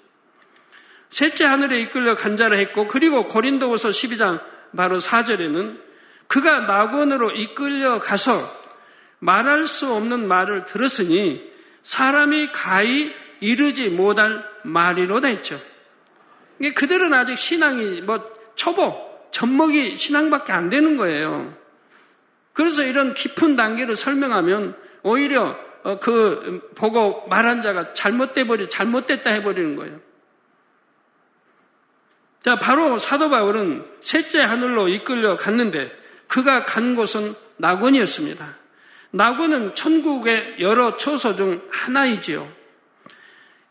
셋째 1.10 1.46
하늘에 1.46 1.80
이끌려 1.82 2.16
간자를 2.16 2.58
했고 2.58 2.88
그리고 2.88 3.28
고린도후서 3.28 3.90
12장 3.90 4.42
바로 4.76 5.00
4절에는 5.00 5.80
그가 6.28 6.62
낙원으로 6.62 7.32
이끌려 7.32 8.00
가서 8.00 8.42
말할 9.20 9.66
수 9.66 9.94
없는 9.94 10.28
말을 10.28 10.66
들었으니 10.66 11.52
사람이 11.84 12.52
가히 12.52 13.14
이르지 13.40 13.90
못할 13.90 14.44
말이로다 14.64 15.28
했죠. 15.28 15.60
그들은 16.76 17.14
아직 17.14 17.38
신앙이 17.38 18.02
뭐 18.02 18.34
초보, 18.56 18.96
젖먹이 19.32 19.98
신앙밖에 19.98 20.54
안 20.54 20.70
되는 20.70 20.98
거예요. 20.98 21.56
그래서 22.54 22.84
이런 22.84 23.14
깊은 23.14 23.56
단계를 23.56 23.96
설명하면 23.96 24.76
오히려 25.04 25.58
어, 25.84 26.00
그 26.00 26.72
보고 26.74 27.28
말한 27.28 27.62
자가 27.62 27.94
잘못돼 27.94 28.46
버리 28.46 28.70
잘못됐다 28.70 29.30
해버리는 29.30 29.76
거예요. 29.76 30.00
자, 32.46 32.60
바로 32.60 33.00
사도 33.00 33.32
바울은 33.32 33.84
셋째 34.02 34.40
하늘로 34.40 34.88
이끌려 34.88 35.36
갔는데 35.36 35.92
그가 36.28 36.64
간 36.64 36.96
곳은 36.96 37.34
낙원이었습니다. 37.58 38.56
낙원은 39.10 39.74
천국의 39.74 40.58
여러 40.60 40.96
처소 40.96 41.36
중 41.36 41.68
하나이지요. 41.72 42.48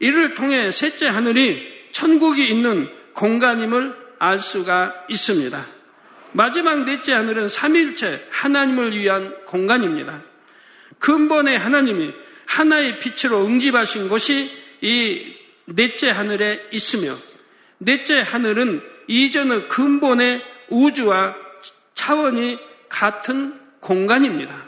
이를 0.00 0.34
통해 0.34 0.72
셋째 0.72 1.06
하늘이 1.06 1.62
천국이 1.92 2.48
있는 2.48 2.90
공간임을 3.12 3.94
알 4.18 4.40
수가 4.40 5.04
있습니다. 5.08 5.64
마지막 6.32 6.82
넷째 6.82 7.12
하늘은 7.12 7.46
삼일체 7.46 8.26
하나님을 8.32 8.98
위한 8.98 9.36
공간입니다. 9.44 10.20
근본의 10.98 11.60
하나님이 11.60 12.12
하나의 12.46 12.98
빛으로 12.98 13.46
응집하신 13.46 14.08
곳이 14.08 14.50
이 14.80 15.32
넷째 15.66 16.10
하늘에 16.10 16.66
있으며 16.72 17.14
넷째 17.84 18.20
하늘은 18.20 18.82
이전의 19.06 19.68
근본의 19.68 20.42
우주와 20.70 21.36
차원이 21.94 22.58
같은 22.88 23.60
공간입니다. 23.80 24.66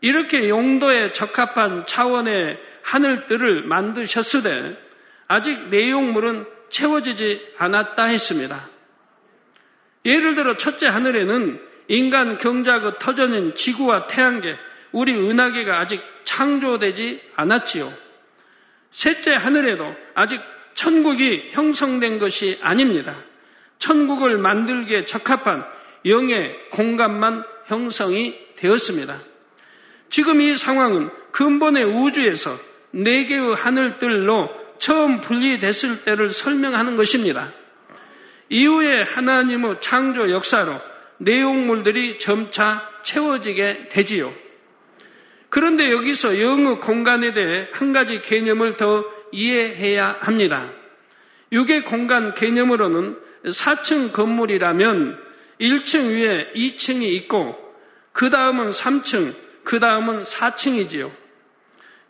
이렇게 0.00 0.48
용도에 0.48 1.12
적합한 1.12 1.86
차원의 1.86 2.58
하늘들을 2.82 3.64
만드셨으되 3.64 4.82
아직 5.28 5.68
내용물은 5.68 6.46
채워지지 6.70 7.54
않았다 7.58 8.04
했습니다. 8.04 8.56
예를 10.04 10.34
들어 10.34 10.56
첫째 10.56 10.86
하늘에는 10.86 11.60
인간 11.88 12.38
경작의 12.38 12.94
터전인 12.98 13.54
지구와 13.54 14.06
태양계, 14.06 14.56
우리 14.92 15.12
은하계가 15.12 15.80
아직 15.80 16.00
창조되지 16.24 17.22
않았지요. 17.34 17.92
셋째 18.90 19.34
하늘에도 19.34 19.94
아직 20.14 20.40
천국이 20.76 21.48
형성된 21.50 22.20
것이 22.20 22.58
아닙니다. 22.62 23.16
천국을 23.78 24.38
만들기에 24.38 25.06
적합한 25.06 25.64
영의 26.04 26.54
공간만 26.70 27.44
형성이 27.66 28.38
되었습니다. 28.56 29.18
지금 30.08 30.40
이 30.40 30.56
상황은 30.56 31.10
근본의 31.32 31.84
우주에서 31.84 32.58
네 32.92 33.26
개의 33.26 33.54
하늘들로 33.54 34.50
처음 34.78 35.20
분리됐을 35.20 36.04
때를 36.04 36.30
설명하는 36.30 36.96
것입니다. 36.96 37.48
이후에 38.48 39.02
하나님의 39.02 39.76
창조 39.80 40.30
역사로 40.30 40.72
내용물들이 41.18 42.18
점차 42.18 42.88
채워지게 43.02 43.88
되지요. 43.88 44.32
그런데 45.48 45.90
여기서 45.90 46.40
영의 46.40 46.80
공간에 46.80 47.32
대해 47.32 47.68
한 47.72 47.92
가지 47.92 48.20
개념을 48.20 48.76
더 48.76 49.15
이해해야 49.36 50.16
합니다. 50.20 50.72
육의 51.52 51.84
공간 51.84 52.34
개념으로는 52.34 53.18
4층 53.44 54.12
건물이라면 54.12 55.18
1층 55.60 56.08
위에 56.08 56.52
2층이 56.54 57.02
있고 57.02 57.56
그 58.12 58.30
다음은 58.30 58.70
3층, 58.70 59.34
그 59.62 59.78
다음은 59.78 60.22
4층이지요. 60.22 61.12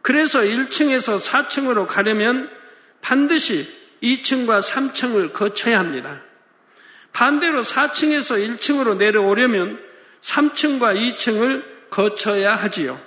그래서 0.03 0.41
1층에서 0.41 1.21
4층으로 1.21 1.89
가려면 1.89 2.49
반드시 3.03 3.67
2층과 4.03 4.63
3층을 4.63 5.33
거쳐야 5.33 5.81
합니다. 5.81 6.23
반대로 7.13 7.63
4층에서 7.63 8.39
1층으로 8.59 8.99
내려오려면 8.99 9.81
3층과 10.23 11.17
2층을 11.17 11.91
거쳐야 11.91 12.55
하지요. 12.55 13.01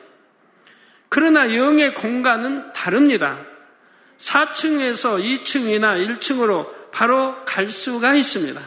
그러나 1.09 1.55
영의 1.55 1.93
공간은 1.93 2.73
다릅니다. 2.73 3.45
4층에서 4.19 5.21
2층이나 5.23 6.19
1층으로 6.19 6.91
바로 6.91 7.43
갈 7.45 7.67
수가 7.67 8.15
있습니다. 8.15 8.61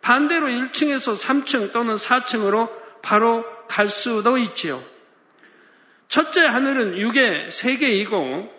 반대로 0.00 0.46
1층에서 0.46 1.18
3층 1.18 1.72
또는 1.72 1.96
4층으로 1.96 2.70
바로 3.02 3.44
갈 3.68 3.88
수도 3.88 4.38
있지요. 4.38 4.82
첫째 6.08 6.40
하늘은 6.40 6.94
6의 6.96 7.50
세계이고 7.50 8.50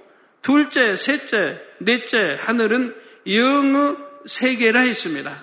둘째, 0.41 0.95
셋째, 0.95 1.61
넷째 1.79 2.37
하늘은 2.39 2.95
영의 3.27 3.97
세계라 4.25 4.81
했습니다. 4.81 5.33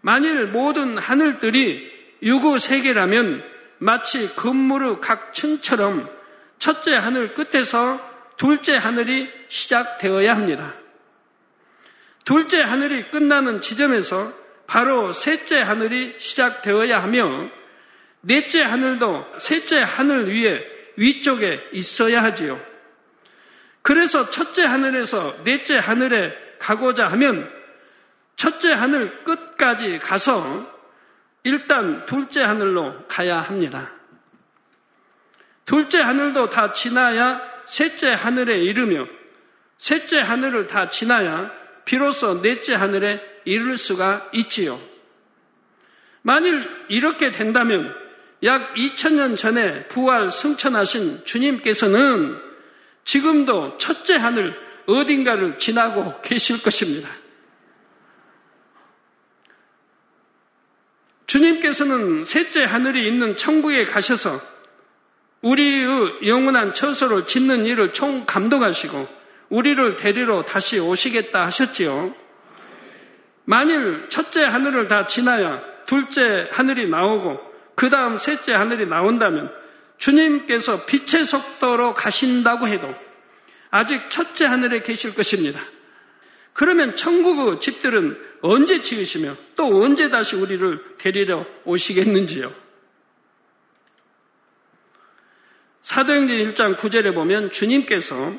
만일 0.00 0.46
모든 0.46 0.98
하늘들이 0.98 1.90
육의 2.22 2.58
세계라면 2.58 3.42
마치 3.78 4.34
건물의 4.34 4.96
각 5.00 5.34
층처럼 5.34 6.08
첫째 6.58 6.94
하늘 6.94 7.34
끝에서 7.34 8.11
둘째 8.42 8.74
하늘이 8.76 9.32
시작되어야 9.46 10.34
합니다. 10.34 10.74
둘째 12.24 12.60
하늘이 12.60 13.08
끝나는 13.12 13.60
지점에서 13.60 14.32
바로 14.66 15.12
셋째 15.12 15.60
하늘이 15.60 16.16
시작되어야 16.18 17.00
하며 17.00 17.48
넷째 18.20 18.60
하늘도 18.60 19.38
셋째 19.38 19.80
하늘 19.80 20.26
위에 20.26 20.60
위쪽에 20.96 21.68
있어야 21.72 22.24
하지요. 22.24 22.60
그래서 23.80 24.28
첫째 24.30 24.64
하늘에서 24.64 25.44
넷째 25.44 25.78
하늘에 25.78 26.36
가고자 26.58 27.06
하면 27.12 27.48
첫째 28.34 28.72
하늘 28.72 29.22
끝까지 29.22 30.00
가서 30.00 30.42
일단 31.44 32.06
둘째 32.06 32.42
하늘로 32.42 33.06
가야 33.06 33.38
합니다. 33.38 33.92
둘째 35.64 36.00
하늘도 36.00 36.48
다 36.48 36.72
지나야 36.72 37.51
셋째 37.66 38.10
하늘에 38.10 38.58
이르며 38.58 39.06
셋째 39.78 40.20
하늘을 40.20 40.66
다 40.66 40.88
지나야 40.88 41.50
비로소 41.84 42.40
넷째 42.40 42.74
하늘에 42.74 43.20
이를 43.44 43.76
수가 43.76 44.30
있지요. 44.32 44.80
만일 46.22 46.68
이렇게 46.88 47.30
된다면 47.30 47.94
약 48.44 48.74
2000년 48.74 49.36
전에 49.36 49.88
부활 49.88 50.30
승천하신 50.30 51.24
주님께서는 51.24 52.38
지금도 53.04 53.78
첫째 53.78 54.16
하늘 54.16 54.56
어딘가를 54.86 55.58
지나고 55.58 56.20
계실 56.22 56.62
것입니다. 56.62 57.08
주님께서는 61.26 62.24
셋째 62.24 62.64
하늘이 62.64 63.08
있는 63.08 63.36
천국에 63.36 63.84
가셔서 63.84 64.51
우리의 65.42 66.26
영원한 66.26 66.72
처소를 66.72 67.26
짓는 67.26 67.66
일을 67.66 67.92
총 67.92 68.24
감독하시고 68.26 69.08
우리를 69.48 69.96
데리러 69.96 70.44
다시 70.44 70.78
오시겠다 70.78 71.44
하셨지요. 71.46 72.14
만일 73.44 74.08
첫째 74.08 74.42
하늘을 74.44 74.88
다 74.88 75.06
지나야 75.06 75.62
둘째 75.84 76.48
하늘이 76.52 76.88
나오고 76.88 77.40
그 77.74 77.90
다음 77.90 78.18
셋째 78.18 78.52
하늘이 78.52 78.86
나온다면 78.86 79.52
주님께서 79.98 80.84
빛의 80.86 81.24
속도로 81.24 81.94
가신다고 81.94 82.68
해도 82.68 82.94
아직 83.70 84.10
첫째 84.10 84.46
하늘에 84.46 84.82
계실 84.82 85.14
것입니다. 85.14 85.60
그러면 86.52 86.96
천국의 86.96 87.60
집들은 87.60 88.18
언제 88.42 88.82
지으시며 88.82 89.36
또 89.56 89.82
언제 89.82 90.10
다시 90.10 90.36
우리를 90.36 90.96
데리러 90.98 91.46
오시겠는지요? 91.64 92.61
사도행전 95.82 96.36
1장 96.36 96.76
9절에 96.76 97.14
보면 97.14 97.50
주님께서 97.50 98.34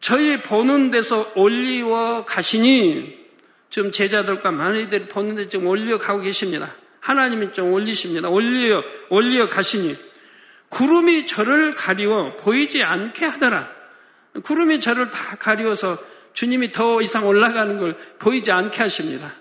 저희 0.00 0.38
보는 0.38 0.90
데서 0.90 1.30
올리워 1.36 2.24
가시니 2.24 3.22
지금 3.70 3.92
제자들과 3.92 4.50
많이들 4.50 5.06
보는 5.06 5.36
데 5.36 5.48
지금 5.48 5.66
올려 5.66 5.98
가고 5.98 6.20
계십니다. 6.20 6.74
하나님이 7.00 7.52
좀 7.52 7.72
올리십니다. 7.72 8.28
올려, 8.28 8.82
올려 9.08 9.48
가시니 9.48 9.96
구름이 10.68 11.26
저를 11.26 11.74
가리워 11.74 12.36
보이지 12.36 12.82
않게 12.82 13.24
하더라. 13.26 13.70
구름이 14.42 14.80
저를 14.80 15.10
다 15.10 15.36
가리워서 15.36 15.98
주님이 16.32 16.72
더 16.72 17.02
이상 17.02 17.26
올라가는 17.26 17.78
걸 17.78 17.96
보이지 18.18 18.50
않게 18.50 18.82
하십니다. 18.82 19.32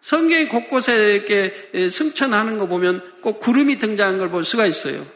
성경의 0.00 0.48
곳곳에 0.48 1.14
이렇게 1.14 1.90
승천하는 1.90 2.58
거 2.58 2.66
보면 2.66 3.02
꼭 3.22 3.40
구름이 3.40 3.78
등장한 3.78 4.18
걸 4.18 4.28
볼 4.28 4.44
수가 4.44 4.66
있어요. 4.66 5.06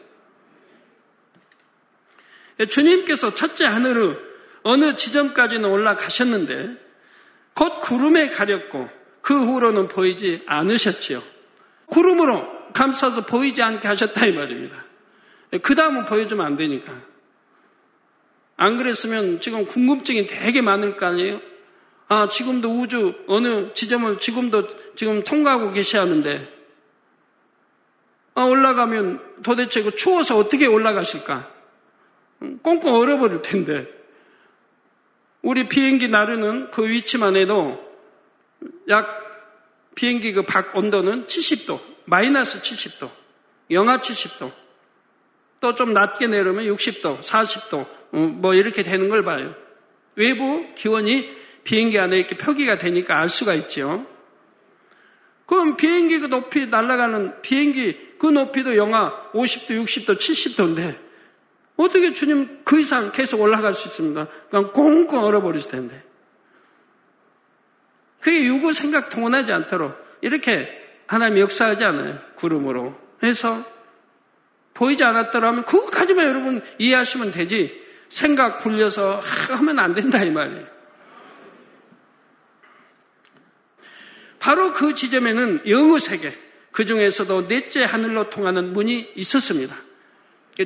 주님께서 2.67 3.35
첫째 3.35 3.65
하늘을 3.65 4.29
어느 4.63 4.97
지점까지는 4.97 5.65
올라가셨는데 5.69 6.75
곧 7.53 7.79
구름에 7.81 8.29
가렸고 8.29 8.89
그 9.21 9.33
후로는 9.33 9.87
보이지 9.87 10.43
않으셨지요. 10.45 11.21
구름으로 11.87 12.71
감싸서 12.73 13.25
보이지 13.25 13.61
않게 13.61 13.87
하셨다 13.87 14.25
이 14.25 14.33
말입니다. 14.33 14.85
그 15.61 15.75
다음은 15.75 16.05
보여주면 16.05 16.45
안 16.45 16.55
되니까. 16.55 16.93
안 18.57 18.77
그랬으면 18.77 19.39
지금 19.39 19.65
궁금증이 19.65 20.25
되게 20.25 20.61
많을 20.61 20.97
거 20.97 21.05
아니에요? 21.05 21.41
아, 22.09 22.27
지금도 22.27 22.69
우주 22.79 23.15
어느 23.27 23.73
지점을 23.73 24.19
지금도 24.19 24.95
지금 24.95 25.23
통과하고 25.23 25.71
계시하는데, 25.71 26.59
아, 28.35 28.43
올라가면 28.43 29.41
도대체 29.43 29.83
그 29.83 29.95
추워서 29.95 30.37
어떻게 30.37 30.65
올라가실까? 30.65 31.58
꽁꽁 32.61 32.95
얼어버릴 32.95 33.41
텐데, 33.41 33.87
우리 35.41 35.67
비행기 35.69 36.07
나르는 36.07 36.71
그 36.71 36.87
위치만 36.87 37.35
해도 37.35 37.79
약 38.89 39.19
비행기 39.95 40.33
그 40.33 40.43
밖 40.43 40.75
온도는 40.75 41.25
70도, 41.25 41.79
마이너스 42.05 42.61
70도, 42.61 43.09
영하 43.71 43.99
70도, 43.99 44.51
또 45.59 45.75
좀 45.75 45.93
낮게 45.93 46.27
내려면 46.27 46.65
60도, 46.65 47.21
40도, 47.21 47.85
어, 48.11 48.17
뭐 48.17 48.53
이렇게 48.53 48.83
되는 48.83 49.09
걸 49.09 49.23
봐요. 49.23 49.53
외부 50.15 50.65
기온이 50.75 51.29
비행기 51.63 51.99
안에 51.99 52.17
이렇게 52.17 52.37
표기가 52.37 52.77
되니까 52.77 53.19
알 53.19 53.27
수가 53.29 53.53
있죠. 53.55 54.05
그럼 55.45 55.75
비행기 55.77 56.19
그 56.19 56.27
높이 56.27 56.67
날아가는 56.67 57.41
비행기 57.41 58.15
그 58.19 58.27
높이도 58.27 58.77
영하 58.77 59.29
50도, 59.33 59.83
60도, 59.83 60.17
70도인데 60.17 61.08
어떻게 61.79 62.13
주님 62.13 62.59
그 62.65 62.81
이상 62.81 63.13
계속 63.13 63.39
올라갈 63.39 63.73
수 63.73 63.87
있습니까? 63.87 64.27
그냥 64.49 64.73
꽁꽁 64.73 65.23
얼어버릴 65.23 65.65
텐데. 65.65 66.03
그게 68.19 68.43
유구 68.43 68.73
생각 68.73 69.09
통원하지 69.09 69.53
않도록 69.53 69.95
이렇게 70.21 70.69
하나님 71.07 71.39
역사하지 71.39 71.85
않아요. 71.85 72.19
구름으로. 72.35 72.99
해서 73.23 73.65
보이지 74.73 75.05
않았더라면 75.05 75.63
그거까지만 75.63 76.27
여러분 76.27 76.61
이해하시면 76.79 77.31
되지. 77.31 77.81
생각 78.09 78.59
굴려서 78.59 79.21
하면 79.57 79.79
안 79.79 79.93
된다 79.93 80.21
이 80.21 80.31
말이에요. 80.31 80.67
바로 84.39 84.73
그 84.73 84.95
지점에는 84.95 85.61
영의 85.69 85.99
세계, 86.01 86.33
그 86.71 86.85
중에서도 86.85 87.47
넷째 87.47 87.85
하늘로 87.85 88.29
통하는 88.29 88.73
문이 88.73 89.13
있었습니다. 89.15 89.88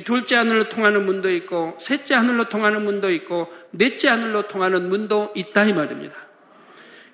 둘째 0.00 0.36
하늘로 0.36 0.68
통하는 0.68 1.06
문도 1.06 1.30
있고, 1.30 1.76
셋째 1.80 2.14
하늘로 2.14 2.48
통하는 2.48 2.84
문도 2.84 3.10
있고, 3.12 3.52
넷째 3.70 4.08
하늘로 4.08 4.42
통하는 4.48 4.88
문도 4.88 5.32
있다 5.36 5.64
이 5.64 5.72
말입니다. 5.72 6.14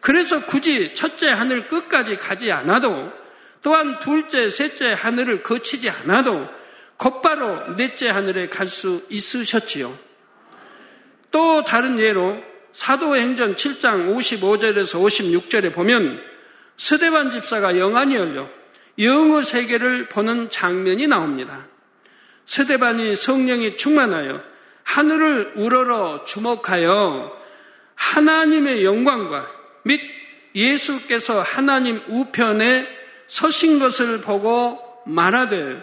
그래서 0.01 0.47
굳이 0.47 0.95
첫째 0.95 1.29
하늘 1.29 1.69
끝까지 1.69 2.17
가지 2.17 2.51
않아도, 2.53 3.13
또한 3.63 3.99
둘째, 4.01 4.49
셋째 4.49 4.93
하늘을 4.93 5.43
거치지 5.43 5.91
않아도 5.91 6.49
곧바로 6.97 7.77
넷째 7.77 8.09
하늘에 8.09 8.49
갈 8.49 8.67
수 8.67 9.05
있으셨지요. 9.09 9.99
또 11.31 11.65
다른 11.65 11.99
예로 11.99 12.43
사도행전 12.73 13.57
7장 13.57 14.09
55절에서 14.15 15.01
56절에 15.03 15.73
보면 15.73 16.21
스데반 16.77 17.31
집사가 17.31 17.79
영안이 17.79 18.15
열려 18.15 18.49
영의 18.99 19.45
세계를 19.45 20.09
보는 20.09 20.51
장면이 20.51 21.07
나옵니다. 21.07 21.70
스데반이 22.51 23.15
성령이 23.15 23.77
충만하여 23.77 24.43
하늘을 24.83 25.53
우러러 25.55 26.25
주목하여 26.25 27.31
하나님의 27.95 28.85
영광과 28.85 29.49
및 29.85 30.01
예수께서 30.57 31.43
하나님 31.43 32.03
우편에 32.09 32.89
서신 33.29 33.79
것을 33.79 34.21
보고 34.21 34.83
말하되 35.07 35.81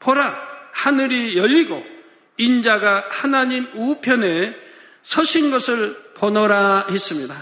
보라 0.00 0.34
하늘이 0.72 1.36
열리고 1.36 1.84
인자가 2.38 3.06
하나님 3.10 3.68
우편에 3.74 4.54
서신 5.02 5.50
것을 5.50 6.14
보노라 6.14 6.86
했습니다. 6.90 7.36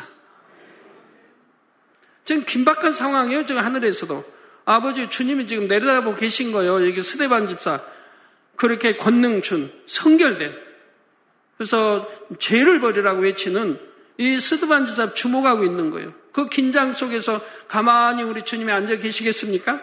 지금 2.24 2.44
긴박한 2.44 2.92
상황이에요. 2.92 3.46
지금 3.46 3.64
하늘에서도. 3.64 4.32
아버지 4.64 5.08
주님이 5.08 5.46
지금 5.46 5.68
내려다보고 5.68 6.16
계신 6.16 6.50
거예요. 6.50 6.84
여기 6.84 7.02
스데반 7.04 7.46
집사. 7.46 7.91
그렇게 8.56 8.96
권능춘, 8.96 9.72
성결된. 9.86 10.54
그래서 11.56 12.08
죄를 12.38 12.80
버리라고 12.80 13.20
외치는 13.22 13.78
이 14.18 14.38
스데반 14.38 14.86
집사 14.86 15.14
주목하고 15.14 15.64
있는 15.64 15.90
거예요. 15.90 16.12
그 16.32 16.48
긴장 16.48 16.92
속에서 16.92 17.40
가만히 17.68 18.22
우리 18.22 18.42
주님이 18.42 18.72
앉아 18.72 18.96
계시겠습니까? 18.96 19.80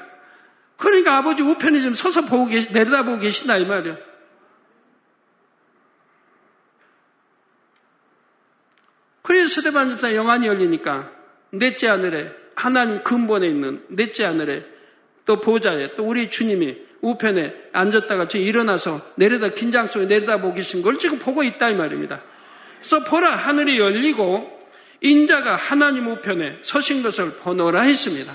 그러니까 0.77 1.17
아버지 1.17 1.43
우편에 1.43 1.81
좀 1.81 1.93
서서 1.93 2.25
보고 2.25 2.45
계시, 2.45 2.71
내려다보고 2.71 3.19
계신다 3.19 3.57
이 3.57 3.65
말이에요. 3.65 3.97
그래서 9.21 9.47
스데반 9.47 9.89
집사 9.89 10.15
영안이 10.15 10.47
열리니까 10.47 11.11
넷째 11.51 11.87
하늘에 11.87 12.31
하나님 12.55 13.03
근본에 13.03 13.47
있는 13.47 13.85
넷째 13.89 14.23
하늘에 14.23 14.65
또 15.25 15.39
보좌에 15.39 15.95
또 15.95 16.03
우리 16.05 16.31
주님이 16.31 16.88
우편에 17.01 17.53
앉았다가 17.71 18.27
저 18.27 18.37
일어나서 18.37 19.01
내려다 19.15 19.49
긴장 19.49 19.87
속에 19.87 20.05
내려다보고 20.05 20.55
계신 20.55 20.81
걸 20.81 20.99
지금 20.99 21.19
보고 21.19 21.43
있다 21.43 21.69
이 21.69 21.75
말입니다. 21.75 22.21
그래서 22.79 23.03
보라 23.03 23.35
하늘이 23.35 23.79
열리고 23.79 24.59
인자가 25.01 25.55
하나님 25.55 26.07
우편에 26.07 26.59
서신 26.61 27.03
것을 27.03 27.31
보노라 27.37 27.81
했습니다. 27.81 28.33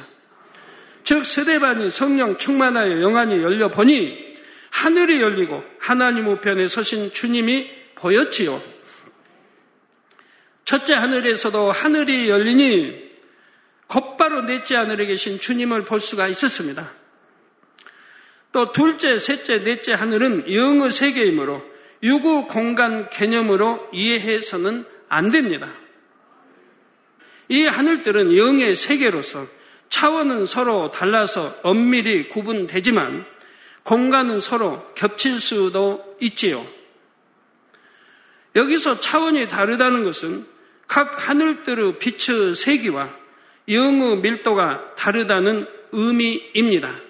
즉 1.05 1.27
세대반이 1.27 1.91
성령 1.91 2.39
충만하여 2.39 3.03
영안이 3.03 3.43
열려 3.43 3.69
보니 3.69 4.35
하늘이 4.71 5.21
열리고 5.21 5.63
하나님 5.79 6.27
우편에 6.27 6.69
서신 6.69 7.13
주님이 7.13 7.71
보였지요. 7.97 8.61
첫째 10.65 10.95
하늘에서도 10.95 11.71
하늘이 11.71 12.31
열리니 12.31 13.05
곧바로 13.87 14.41
넷째 14.43 14.77
하늘에 14.77 15.05
계신 15.07 15.39
주님을 15.39 15.85
볼 15.85 16.01
수가 16.01 16.27
있었습니다. 16.29 16.91
또 18.55 18.71
둘째, 18.71 19.19
셋째, 19.19 19.65
넷째 19.65 19.93
하늘은 19.93 20.55
영의 20.55 20.93
세계이므로 20.93 21.61
유구 22.05 22.47
공간 22.47 23.11
개념으로 23.11 23.89
이해해서는 23.93 24.85
안 25.09 25.33
됩니다. 25.33 25.75
이 27.49 27.65
하늘들은 27.65 28.37
영의 28.37 28.77
세계로서 28.77 29.49
차원은 29.91 30.47
서로 30.47 30.93
달라서 30.93 31.59
엄밀히 31.65 32.29
구분되지만 32.29 33.27
공간은 33.83 34.39
서로 34.39 34.89
겹칠 34.95 35.41
수도 35.41 36.17
있지요. 36.21 36.65
여기서 38.55 39.01
차원이 39.01 39.49
다르다는 39.49 40.05
것은 40.05 40.47
각 40.87 41.29
하늘들의 41.29 41.99
빛의 41.99 42.55
세기와 42.55 43.11
영의 43.69 44.19
밀도가 44.19 44.95
다르다는 44.95 45.67
의미입니다. 45.91 47.01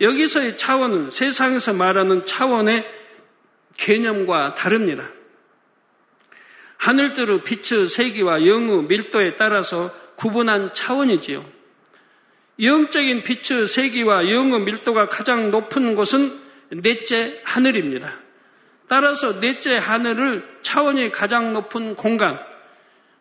여기서의 0.00 0.58
차원은 0.58 1.10
세상에서 1.10 1.72
말하는 1.72 2.26
차원의 2.26 2.84
개념과 3.76 4.54
다릅니다. 4.54 5.10
하늘들의 6.78 7.44
빛의 7.44 7.88
세기와 7.88 8.46
영의 8.46 8.84
밀도에 8.84 9.36
따라서 9.36 9.94
구분한 10.16 10.74
차원이지요. 10.74 11.44
영적인 12.60 13.22
빛의 13.24 13.66
세기와 13.66 14.30
영의 14.30 14.60
밀도가 14.60 15.06
가장 15.06 15.50
높은 15.50 15.94
곳은 15.94 16.38
넷째 16.70 17.40
하늘입니다. 17.44 18.20
따라서 18.88 19.40
넷째 19.40 19.76
하늘을 19.76 20.58
차원이 20.62 21.10
가장 21.10 21.52
높은 21.52 21.94
공간, 21.96 22.38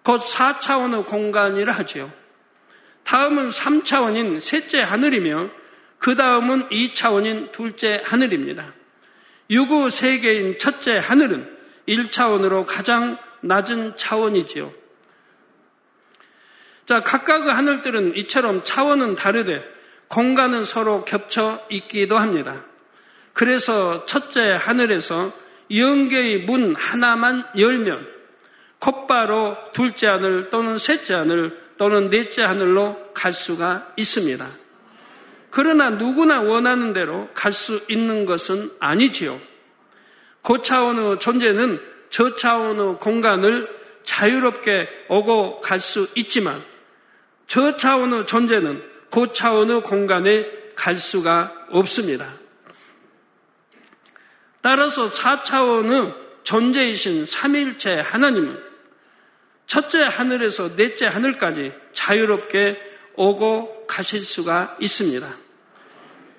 곧 0.03 0.21
4차원의 0.21 1.05
공간이라 1.05 1.73
하지요. 1.73 2.11
다음은 3.05 3.49
3차원인 3.49 4.41
셋째 4.41 4.81
하늘이며 4.81 5.49
그 6.03 6.17
다음은 6.17 6.67
2차원인 6.67 7.53
둘째 7.53 8.01
하늘입니다. 8.03 8.73
유구 9.49 9.89
세계인 9.89 10.59
첫째 10.59 10.97
하늘은 10.97 11.49
1차원으로 11.87 12.65
가장 12.67 13.17
낮은 13.39 13.95
차원이지요. 13.95 14.73
자, 16.85 16.99
각각의 16.99 17.53
하늘들은 17.53 18.17
이처럼 18.17 18.65
차원은 18.65 19.15
다르되 19.15 19.63
공간은 20.09 20.65
서로 20.65 21.05
겹쳐 21.05 21.65
있기도 21.69 22.17
합니다. 22.17 22.65
그래서 23.31 24.05
첫째 24.05 24.51
하늘에서 24.59 25.31
영계의 25.71 26.39
문 26.39 26.75
하나만 26.75 27.47
열면 27.57 28.05
곧바로 28.79 29.55
둘째 29.71 30.07
하늘 30.07 30.49
또는 30.49 30.77
셋째 30.77 31.13
하늘 31.13 31.57
또는 31.77 32.09
넷째 32.09 32.41
하늘로 32.41 33.13
갈 33.13 33.31
수가 33.31 33.93
있습니다. 33.95 34.62
그러나 35.55 35.91
누구나 35.91 36.41
원하는 36.41 36.93
대로 36.93 37.29
갈 37.35 37.53
수 37.53 37.85
있는 37.87 38.25
것은 38.25 38.71
아니지요. 38.79 39.39
고차원의 40.41 41.19
존재는 41.19 41.79
저차원의 42.09 42.97
공간을 42.99 43.69
자유롭게 44.03 44.89
오고 45.09 45.61
갈 45.61 45.79
수 45.79 46.09
있지만 46.15 46.59
저차원의 47.45 48.25
존재는 48.25 48.83
고차원의 49.11 49.83
공간에 49.83 50.47
갈 50.75 50.95
수가 50.95 51.67
없습니다. 51.69 52.27
따라서 54.61 55.11
4차원의 55.11 56.15
존재이신 56.43 57.27
삼일체 57.27 57.99
하나님은 57.99 58.59
첫째 59.67 60.01
하늘에서 60.01 60.75
넷째 60.75 61.05
하늘까지 61.05 61.73
자유롭게 61.93 62.79
오고 63.15 63.85
가실 63.85 64.23
수가 64.25 64.77
있습니다. 64.79 65.42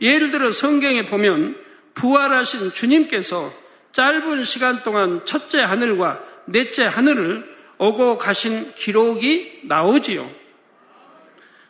예를 0.05 0.31
들어 0.31 0.53
성경에 0.53 1.07
보면 1.07 1.57
부활하신 1.95 2.75
주님께서 2.75 3.53
짧은 3.93 4.45
시간 4.45 4.83
동안 4.83 5.25
첫째 5.25 5.61
하늘과 5.63 6.23
넷째 6.45 6.85
하늘을 6.85 7.55
오고 7.79 8.19
가신 8.19 8.75
기록이 8.75 9.61
나오지요. 9.65 10.31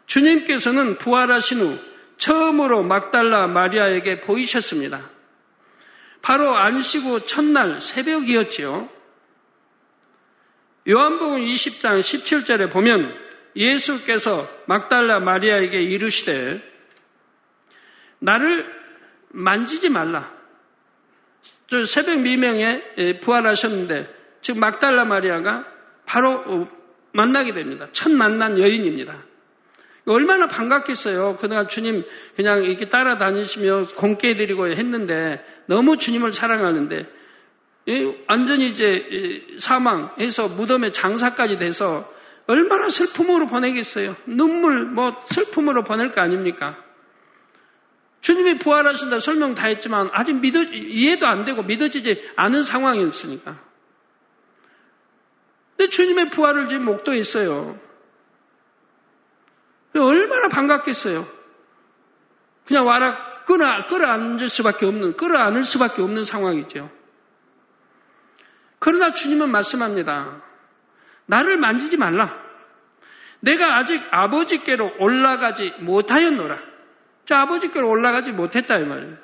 주님께서는 0.06 0.98
부활하신 0.98 1.60
후 1.60 1.78
처음으로 2.18 2.82
막달라 2.82 3.46
마리아에게 3.46 4.20
보이셨습니다. 4.20 5.10
바로 6.20 6.56
안식 6.56 7.04
후 7.04 7.24
첫날 7.24 7.80
새벽이었지요. 7.80 8.88
요한복음 10.88 11.44
20장 11.44 12.00
17절에 12.00 12.72
보면 12.72 13.14
예수께서 13.54 14.48
막달라 14.66 15.20
마리아에게 15.20 15.82
이르시되 15.82 16.73
나를 18.24 18.66
만지지 19.28 19.90
말라. 19.90 20.32
저 21.66 21.84
새벽 21.84 22.20
미명에 22.20 23.20
부활하셨는데 23.20 24.14
지금 24.40 24.60
막달라 24.60 25.04
마리아가 25.04 25.66
바로 26.06 26.42
어, 26.46 26.68
만나게 27.12 27.52
됩니다. 27.52 27.86
첫 27.92 28.10
만난 28.10 28.58
여인입니다. 28.58 29.22
얼마나 30.06 30.46
반갑겠어요. 30.46 31.36
그동안 31.38 31.68
주님 31.68 32.04
그냥 32.36 32.64
이렇게 32.64 32.88
따라다니시며 32.88 33.88
공께 33.96 34.36
드리고 34.36 34.68
했는데 34.68 35.44
너무 35.66 35.96
주님을 35.96 36.32
사랑하는데 36.32 37.06
완전히 38.28 38.68
이제 38.68 39.42
사망해서 39.58 40.48
무덤에 40.48 40.92
장사까지 40.92 41.58
돼서 41.58 42.12
얼마나 42.46 42.90
슬픔으로 42.90 43.46
보내겠어요. 43.48 44.16
눈물 44.26 44.84
뭐 44.84 45.22
슬픔으로 45.26 45.84
보낼 45.84 46.10
거 46.10 46.20
아닙니까? 46.20 46.83
주님이 48.24 48.58
부활하신다 48.58 49.20
설명 49.20 49.54
다 49.54 49.66
했지만 49.66 50.08
아직 50.14 50.36
믿어 50.36 50.62
이해도 50.62 51.26
안 51.26 51.44
되고 51.44 51.62
믿어지지 51.62 52.32
않은 52.36 52.64
상황이었으니까. 52.64 53.60
근데 55.76 55.90
주님의 55.90 56.30
부활을 56.30 56.70
지금 56.70 56.86
목도했어요. 56.86 57.78
얼마나 59.94 60.48
반갑겠어요. 60.48 61.28
그냥 62.64 62.86
와라 62.86 63.44
끌어, 63.44 63.84
끌어앉을 63.84 64.48
수밖에 64.48 64.86
없는, 64.86 65.18
끌어안을 65.18 65.62
수밖에 65.62 66.00
없는 66.00 66.24
상황이죠. 66.24 66.90
그러나 68.78 69.12
주님은 69.12 69.50
말씀합니다. 69.50 70.40
나를 71.26 71.58
만지지 71.58 71.98
말라. 71.98 72.42
내가 73.40 73.76
아직 73.76 74.02
아버지께로 74.10 74.94
올라가지 74.98 75.74
못하였노라. 75.80 76.73
저 77.26 77.36
아버지께로 77.36 77.88
올라가지 77.88 78.32
못했다 78.32 78.78
이 78.78 78.84
말입니다. 78.84 79.22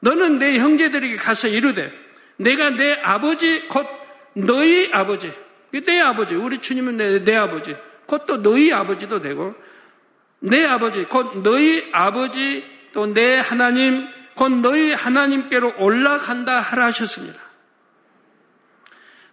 너는 0.00 0.38
내 0.38 0.58
형제들에게 0.58 1.16
가서 1.16 1.48
이르되 1.48 1.92
내가 2.36 2.70
내 2.70 2.94
아버지 3.02 3.66
곧 3.68 3.86
너희 4.34 4.90
아버지 4.92 5.32
내 5.72 6.00
아버지 6.00 6.34
우리 6.34 6.58
주님은 6.58 6.96
내, 6.96 7.24
내 7.24 7.34
아버지 7.34 7.74
곧 8.06 8.26
또 8.26 8.42
너희 8.42 8.72
아버지도 8.72 9.20
되고 9.20 9.54
내 10.40 10.64
아버지 10.64 11.04
곧 11.04 11.42
너희 11.42 11.88
아버지 11.92 12.64
또 12.92 13.06
내 13.06 13.38
하나님 13.38 14.08
곧 14.34 14.50
너희 14.60 14.92
하나님께로 14.92 15.74
올라간다 15.78 16.60
하라 16.60 16.86
하셨습니다. 16.86 17.40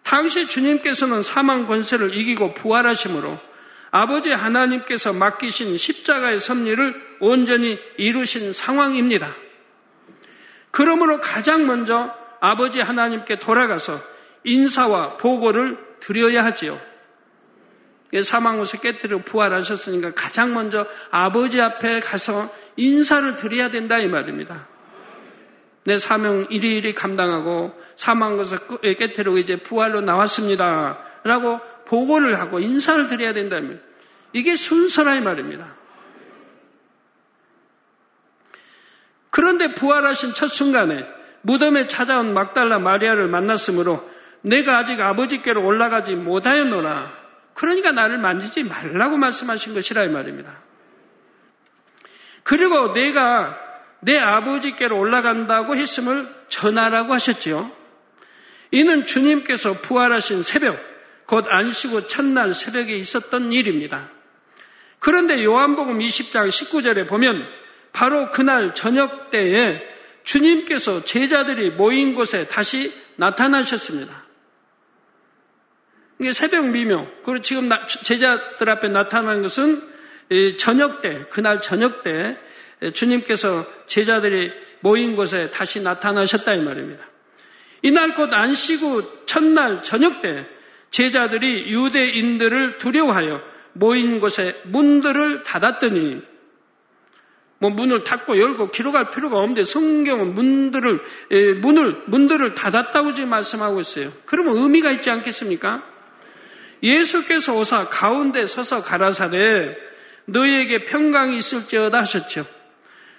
당시 0.04 0.48
주님께서는 0.48 1.24
사망 1.24 1.68
권세를 1.68 2.16
이기고 2.16 2.54
부활하심으로 2.54 3.40
아버지 3.92 4.30
하나님께서 4.32 5.12
맡기신 5.12 5.78
십자가의 5.78 6.40
섭리를 6.40 7.18
온전히 7.20 7.78
이루신 7.98 8.54
상황입니다. 8.54 9.30
그러므로 10.72 11.20
가장 11.20 11.68
먼저 11.68 12.16
아버지 12.40 12.80
하나님께 12.80 13.40
돌아가서 13.40 14.02
인사와 14.46 15.18
보고를 15.18 15.78
드려야 16.00 16.44
하지요. 16.46 16.80
사망 18.24 18.60
후에 18.60 18.80
깨뜨리고 18.82 19.22
부활하셨으니까 19.22 20.14
가장 20.16 20.54
먼저 20.54 20.86
아버지 21.12 21.62
앞에 21.62 22.00
가서 22.00 22.50
인사를 22.78 23.36
드려야 23.36 23.70
된다 23.70 24.00
이 24.00 24.08
말입니다. 24.08 24.68
내 25.84 25.98
사명 25.98 26.46
일일이 26.50 26.94
감당하고 26.94 27.74
사망 27.96 28.38
것을 28.38 28.60
깨뜨리고 28.82 29.38
이제 29.38 29.58
부활로 29.58 30.02
나왔습니다. 30.02 31.00
라고 31.24 31.60
보고를 31.92 32.40
하고 32.40 32.60
인사를 32.62 33.08
드려야 33.08 33.34
된다면 33.34 33.82
이게 34.32 34.56
순서라 34.56 35.16
이 35.16 35.22
말입니다. 35.22 35.76
그런데 39.30 39.74
부활하신 39.74 40.34
첫 40.34 40.48
순간에 40.48 41.06
무덤에 41.42 41.88
찾아온 41.88 42.34
막달라 42.34 42.80
마리아를 42.80 43.28
만났으므로 43.28 44.10
내가 44.42 44.78
아직 44.78 45.02
아버지께로 45.02 45.66
올라가지 45.66 46.16
못하였노라. 46.16 47.20
그러니까 47.54 47.92
나를 47.92 48.18
만지지 48.18 48.64
말라고 48.64 49.18
말씀하신 49.18 49.74
것이라 49.74 50.06
이 50.06 50.10
말입니다. 50.10 50.62
그리고 52.44 52.94
내가 52.94 53.60
내 54.00 54.18
아버지께로 54.18 54.98
올라간다고 54.98 55.76
했음을 55.76 56.28
전하라고 56.48 57.14
하셨지요. 57.14 57.70
이는 58.72 59.06
주님께서 59.06 59.82
부활하신 59.82 60.44
새벽, 60.44 60.91
곧 61.32 61.46
안식 61.48 61.92
후 61.92 62.10
첫날 62.10 62.54
새벽에 62.54 62.94
있었던 62.98 63.54
일입니다. 63.54 64.10
그런데 65.00 65.42
요한복음 65.46 66.00
20장 66.00 66.50
19절에 66.50 67.08
보면 67.08 67.48
바로 67.94 68.32
그날 68.32 68.76
저녁 68.76 69.32
때에 69.32 69.82
주님께서 70.26 71.06
제자들이 71.06 71.70
모인 71.70 72.16
곳에 72.16 72.50
다시 72.50 72.94
나타나셨습니다. 73.16 74.26
이게 76.20 76.34
새벽 76.34 76.68
미묘. 76.68 77.08
그리고 77.24 77.42
지금 77.42 77.70
제자들 78.04 78.70
앞에 78.70 78.90
나타난 78.90 79.42
것은 79.42 79.82
저녁 80.60 81.02
때, 81.02 81.24
그날 81.30 81.62
저녁 81.62 82.04
때 82.04 82.38
주님께서 82.94 83.66
제자들이 83.88 84.52
모인 84.82 85.16
곳에 85.16 85.50
다시 85.50 85.82
나타나셨다 85.82 86.56
이 86.56 86.62
말입니다. 86.62 87.06
이날 87.84 88.16
곧 88.16 88.34
안식 88.34 88.82
후 88.82 89.26
첫날 89.26 89.82
저녁 89.82 90.22
때 90.22 90.46
제자들이 90.92 91.72
유대인들을 91.72 92.78
두려워하여 92.78 93.42
모인 93.74 94.20
곳에 94.20 94.62
문들을 94.66 95.44
닫았더니 95.44 96.22
뭐 97.60 97.70
문을 97.70 98.04
닫고 98.04 98.40
열고 98.40 98.72
기록할 98.72 99.12
필요가 99.12 99.38
없는데 99.38 99.64
성경은 99.64 100.34
문들을 100.34 101.00
문을 101.62 102.04
문들을 102.08 102.56
닫았다고 102.56 103.14
지금 103.14 103.30
말씀하고 103.30 103.80
있어요. 103.80 104.12
그러면 104.26 104.58
의미가 104.58 104.92
있지 104.92 105.10
않겠습니까? 105.10 105.84
예수께서 106.84 107.56
오사 107.56 107.88
가운데 107.90 108.48
서서 108.48 108.82
가라사대 108.82 109.78
너희에게 110.26 110.86
평강이 110.86 111.38
있을지어다 111.38 112.00
하셨죠. 112.00 112.46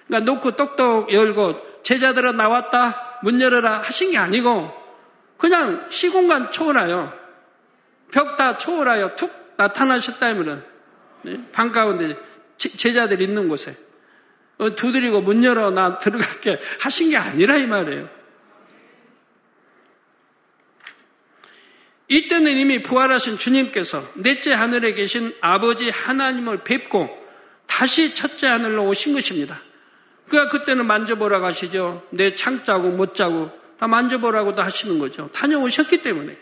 그러니까 0.07 0.31
놓고 0.31 0.51
똑똑 0.51 1.11
열고 1.11 1.81
제자들아 1.83 2.33
나왔다 2.33 3.19
문 3.23 3.39
열어라 3.39 3.79
하신 3.79 4.11
게 4.11 4.17
아니고 4.17 4.71
그냥 5.37 5.85
시공간 5.89 6.51
초월하여 6.51 7.22
벽 8.13 8.37
다 8.37 8.57
초월하여 8.57 9.15
툭 9.15 9.33
나타나셨다면은 9.57 10.63
네, 11.23 11.39
방 11.51 11.71
가운데 11.71 12.15
제자들이 12.57 13.23
있는 13.23 13.49
곳에 13.49 13.75
어, 14.59 14.69
두드리고 14.75 15.21
문 15.21 15.43
열어 15.43 15.71
나 15.71 15.97
들어갈게 15.97 16.59
하신 16.79 17.09
게 17.09 17.17
아니라 17.17 17.57
이 17.57 17.65
말이에요. 17.65 18.07
이때는 22.07 22.55
이미 22.55 22.83
부활하신 22.83 23.39
주님께서 23.39 24.07
넷째 24.15 24.53
하늘에 24.53 24.93
계신 24.93 25.33
아버지 25.41 25.89
하나님을 25.89 26.59
뵙고 26.59 27.09
다시 27.65 28.13
첫째 28.13 28.45
하늘로 28.47 28.87
오신 28.87 29.13
것입니다. 29.13 29.59
그가 30.27 30.49
그때는 30.49 30.85
만져보라고 30.85 31.45
하시죠. 31.47 32.05
내 32.11 32.35
창자고 32.35 32.89
못자고 32.89 33.51
다 33.79 33.87
만져보라고도 33.87 34.61
하시는 34.61 34.99
거죠. 34.99 35.31
다녀오셨기 35.33 36.03
때문에. 36.03 36.37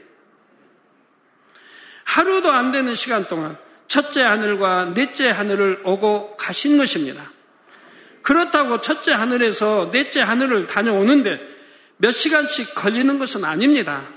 하루도 2.12 2.52
안 2.52 2.74
되는 2.74 2.94
시간 2.94 3.26
동안 3.26 3.58
첫째 3.88 4.22
하늘과 4.22 4.94
넷째 4.96 5.30
하늘을 5.30 5.82
오고 5.86 6.36
가신 6.36 6.78
것입니다. 6.78 7.32
그렇다고 8.22 8.82
첫째 8.82 9.14
하늘에서 9.14 9.92
넷째 9.92 10.20
하늘을 10.20 10.68
다녀오는데 10.68 11.40
몇 11.96 12.12
시간씩 12.12 12.76
걸리는 12.76 13.18
것은 13.18 13.46
아닙니다. 13.46 14.10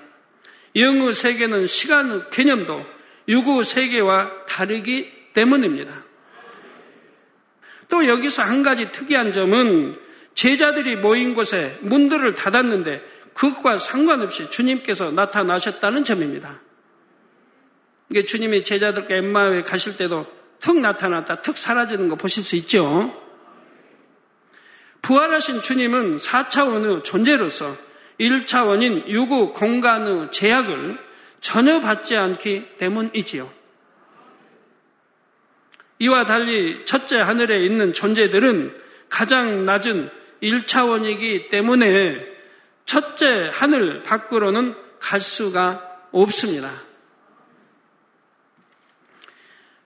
영의 0.75 1.15
세계는 1.15 1.69
시간의 1.69 2.23
개념도 2.33 2.85
유구 3.29 3.63
세계와 3.63 4.45
다르기 4.47 5.13
때문입니다. 5.33 6.05
또 7.89 8.09
여기서 8.09 8.43
한 8.43 8.65
가지 8.65 8.91
특이한 8.91 9.33
점은 9.33 9.97
제자들이 10.35 10.97
모인 10.97 11.37
곳에 11.37 11.79
문들을 11.83 12.35
닫았는데 12.35 13.05
그것과 13.35 13.79
상관없이 13.79 14.51
주님께서 14.51 15.13
나타나셨다는 15.13 16.05
점입니다. 16.05 16.64
이게 18.11 18.25
주님이 18.25 18.65
제자들과 18.65 19.15
엠마에 19.15 19.63
가실 19.63 19.97
때도 19.97 20.27
턱 20.61 20.79
나타났다, 20.79 21.41
턱 21.41 21.59
사라지는 21.59 22.09
거 22.09 22.17
보실 22.17 22.43
수 22.43 22.57
있죠? 22.57 23.23
부활하신 25.03 25.63
주님은 25.63 26.19
4차원의 26.19 27.05
존재로서 27.05 27.77
1차원인 28.19 29.07
유구 29.09 29.53
공간의 29.53 30.31
제약을 30.33 30.99
전혀 31.41 31.81
받지 31.81 32.17
않기 32.17 32.77
때문이지요. 32.79 33.53
이와 35.99 36.25
달리 36.25 36.87
첫째 36.87 37.17
하늘에 37.17 37.65
있는 37.65 37.93
존재들은 37.93 38.81
가장 39.09 39.65
낮은 39.65 40.11
1차원이기 40.43 41.51
때문에 41.51 42.35
첫째 42.87 43.51
하늘 43.53 44.03
밖으로는 44.03 44.75
갈 44.99 45.21
수가 45.21 46.01
없습니다. 46.13 46.71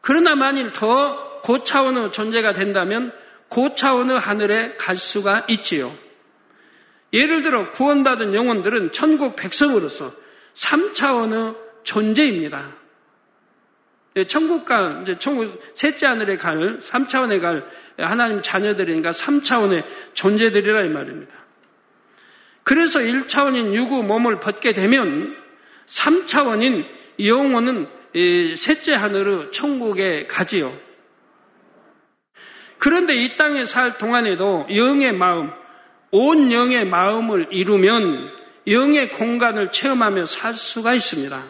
그러나 0.08 0.34
만일 0.34 0.72
더 0.72 1.42
고차원의 1.42 2.12
존재가 2.12 2.54
된다면 2.54 3.12
고차원의 3.48 4.18
하늘에 4.18 4.74
갈 4.78 4.96
수가 4.96 5.44
있지요. 5.50 5.94
예를 7.12 7.42
들어 7.42 7.70
구원받은 7.72 8.32
영혼들은 8.32 8.92
천국 8.92 9.36
백성으로서 9.36 10.14
3차원의 10.54 11.58
존재입니다. 11.84 12.74
예, 14.16 14.24
천국과 14.24 15.00
이제 15.02 15.18
천국 15.18 15.62
셋째 15.74 16.06
하늘에 16.06 16.38
갈 16.38 16.78
3차원에 16.80 17.42
갈 17.42 17.68
하나님 17.98 18.40
자녀들이니까 18.40 19.10
3차원의 19.10 19.84
존재들이라 20.14 20.84
이 20.84 20.88
말입니다. 20.88 21.34
그래서 22.62 23.00
1차원인 23.00 23.74
유구 23.74 24.02
몸을 24.02 24.40
벗게 24.40 24.72
되면 24.72 25.36
3차원인 25.86 26.86
영혼은 27.22 27.97
셋째 28.56 28.94
하늘의 28.94 29.52
천국에 29.52 30.26
가지요. 30.26 30.72
그런데 32.78 33.14
이 33.14 33.36
땅에 33.36 33.64
살 33.64 33.98
동안에도 33.98 34.66
영의 34.74 35.12
마음, 35.12 35.50
온 36.10 36.52
영의 36.52 36.84
마음을 36.86 37.48
이루면 37.50 38.30
영의 38.66 39.10
공간을 39.10 39.72
체험하며 39.72 40.26
살 40.26 40.54
수가 40.54 40.94
있습니다. 40.94 41.42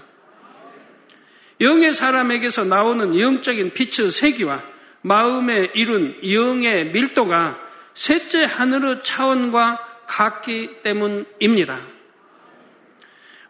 영의 1.61 1.93
사람에게서 1.93 2.65
나오는 2.65 3.19
영적인 3.19 3.73
빛의 3.73 4.11
세기와 4.11 4.63
마음에 5.03 5.71
이룬 5.75 6.19
영의 6.29 6.87
밀도가 6.87 7.59
셋째 7.95 8.45
하늘의 8.45 9.03
차원과 9.03 9.79
같기 10.07 10.83
때문입니다. 10.83 11.98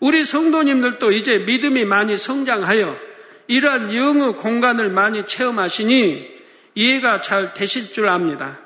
우리 0.01 0.25
성도님들도 0.25 1.13
이제 1.13 1.39
믿음이 1.39 1.85
많이 1.85 2.17
성장하여 2.17 2.97
이러한 3.49 3.95
영의 3.95 4.37
공간을 4.37 4.91
많이 4.91 5.27
체험하시니 5.27 6.39
이해가 6.75 7.23
잘 7.23 7.55
되실 7.55 7.93
줄 7.93 8.09
압니다. 8.09 8.59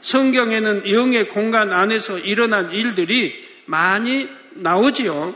성경에는 0.00 0.90
영의 0.90 1.28
공간 1.28 1.72
안에서 1.72 2.18
일어난 2.18 2.70
일들이 2.72 3.34
많이 3.66 4.28
나오지요. 4.54 5.34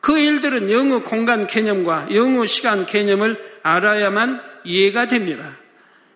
그 0.00 0.18
일들은 0.18 0.70
영의 0.70 1.00
공간 1.00 1.46
개념과 1.46 2.08
영의 2.14 2.46
시간 2.46 2.86
개념을 2.86 3.42
알아야만 3.62 4.40
이해가 4.64 5.06
됩니다. 5.06 5.56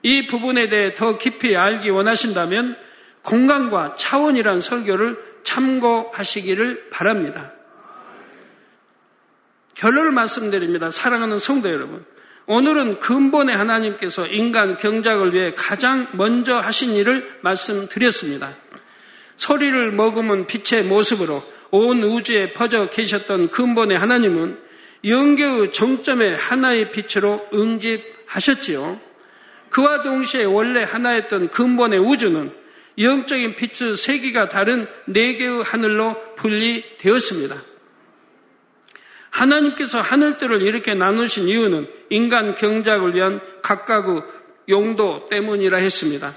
이 0.03 0.27
부분에 0.27 0.69
대해 0.69 0.95
더 0.95 1.19
깊이 1.19 1.57
알기 1.57 1.91
원하신다면 1.91 2.77
공간과 3.23 3.97
차원이란 3.97 4.61
설교를 4.61 5.28
참고하시기를 5.49 6.91
바랍니다. 6.91 7.53
결론을 9.75 10.13
말씀드립니다. 10.13 10.91
사랑하는 10.91 11.39
성도 11.39 11.71
여러분. 11.71 12.05
오늘은 12.47 12.99
근본의 12.99 13.57
하나님께서 13.57 14.27
인간 14.27 14.77
경작을 14.77 15.35
위해 15.35 15.53
가장 15.55 16.09
먼저 16.13 16.59
하신 16.59 16.93
일을 16.93 17.39
말씀드렸습니다. 17.43 18.55
소리를 19.37 19.93
머금은 19.93 20.47
빛의 20.47 20.85
모습으로 20.85 21.43
온 21.71 22.03
우주에 22.03 22.53
퍼져 22.55 22.89
계셨던 22.91 23.49
근본의 23.49 23.99
하나님은 23.99 24.59
영계의 25.05 25.73
정점의 25.73 26.37
하나의 26.37 26.91
빛으로 26.91 27.47
응집하셨지요. 27.53 29.01
그와 29.71 30.03
동시에 30.03 30.45
원래 30.45 30.83
하나였던 30.83 31.51
근본의 31.51 32.01
우주는 32.01 32.58
영적인 32.99 33.55
빛의 33.55 33.97
세기가 33.97 34.49
다른 34.49 34.87
네 35.07 35.35
개의 35.37 35.63
하늘로 35.63 36.17
분리되었습니다. 36.35 37.57
하나님께서 39.31 40.01
하늘들을 40.01 40.63
이렇게 40.63 40.95
나누신 40.95 41.47
이유는 41.49 41.89
인간 42.11 42.55
경작을 42.55 43.15
위한 43.15 43.41
각각의 43.63 44.23
용도 44.69 45.29
때문이라 45.29 45.79
했습니다. 45.79 46.35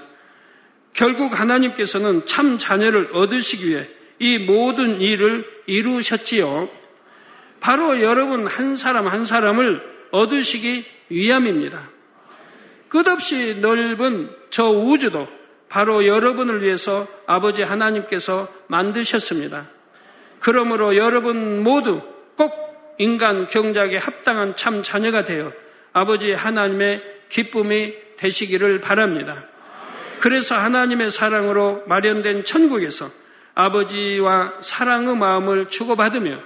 결국 0.92 1.38
하나님께서는 1.38 2.26
참 2.26 2.58
자녀를 2.58 3.10
얻으시기 3.12 3.68
위해 3.68 3.86
이 4.18 4.38
모든 4.38 5.00
일을 5.00 5.44
이루셨지요. 5.66 6.68
바로 7.60 8.00
여러분 8.02 8.46
한 8.46 8.76
사람 8.76 9.08
한 9.08 9.24
사람을 9.24 9.82
얻으시기 10.12 10.84
위함입니다. 11.08 11.90
끝없이 12.88 13.56
넓은 13.60 14.30
저 14.50 14.68
우주도 14.68 15.28
바로 15.72 16.06
여러분을 16.06 16.60
위해서 16.60 17.08
아버지 17.26 17.62
하나님께서 17.62 18.46
만드셨습니다. 18.66 19.70
그러므로 20.38 20.96
여러분 20.96 21.62
모두 21.62 22.02
꼭 22.36 22.94
인간 22.98 23.46
경작에 23.46 23.96
합당한 23.96 24.54
참 24.54 24.82
자녀가 24.82 25.24
되어 25.24 25.50
아버지 25.94 26.30
하나님의 26.30 27.02
기쁨이 27.30 27.94
되시기를 28.18 28.82
바랍니다. 28.82 29.46
그래서 30.20 30.56
하나님의 30.56 31.10
사랑으로 31.10 31.84
마련된 31.86 32.44
천국에서 32.44 33.10
아버지와 33.54 34.58
사랑의 34.60 35.16
마음을 35.16 35.66
주고받으며 35.70 36.38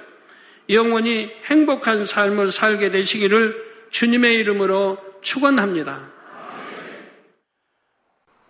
영원히 0.70 1.32
행복한 1.46 2.06
삶을 2.06 2.52
살게 2.52 2.92
되시기를 2.92 3.66
주님의 3.90 4.34
이름으로 4.36 4.98
축원합니다. 5.20 6.15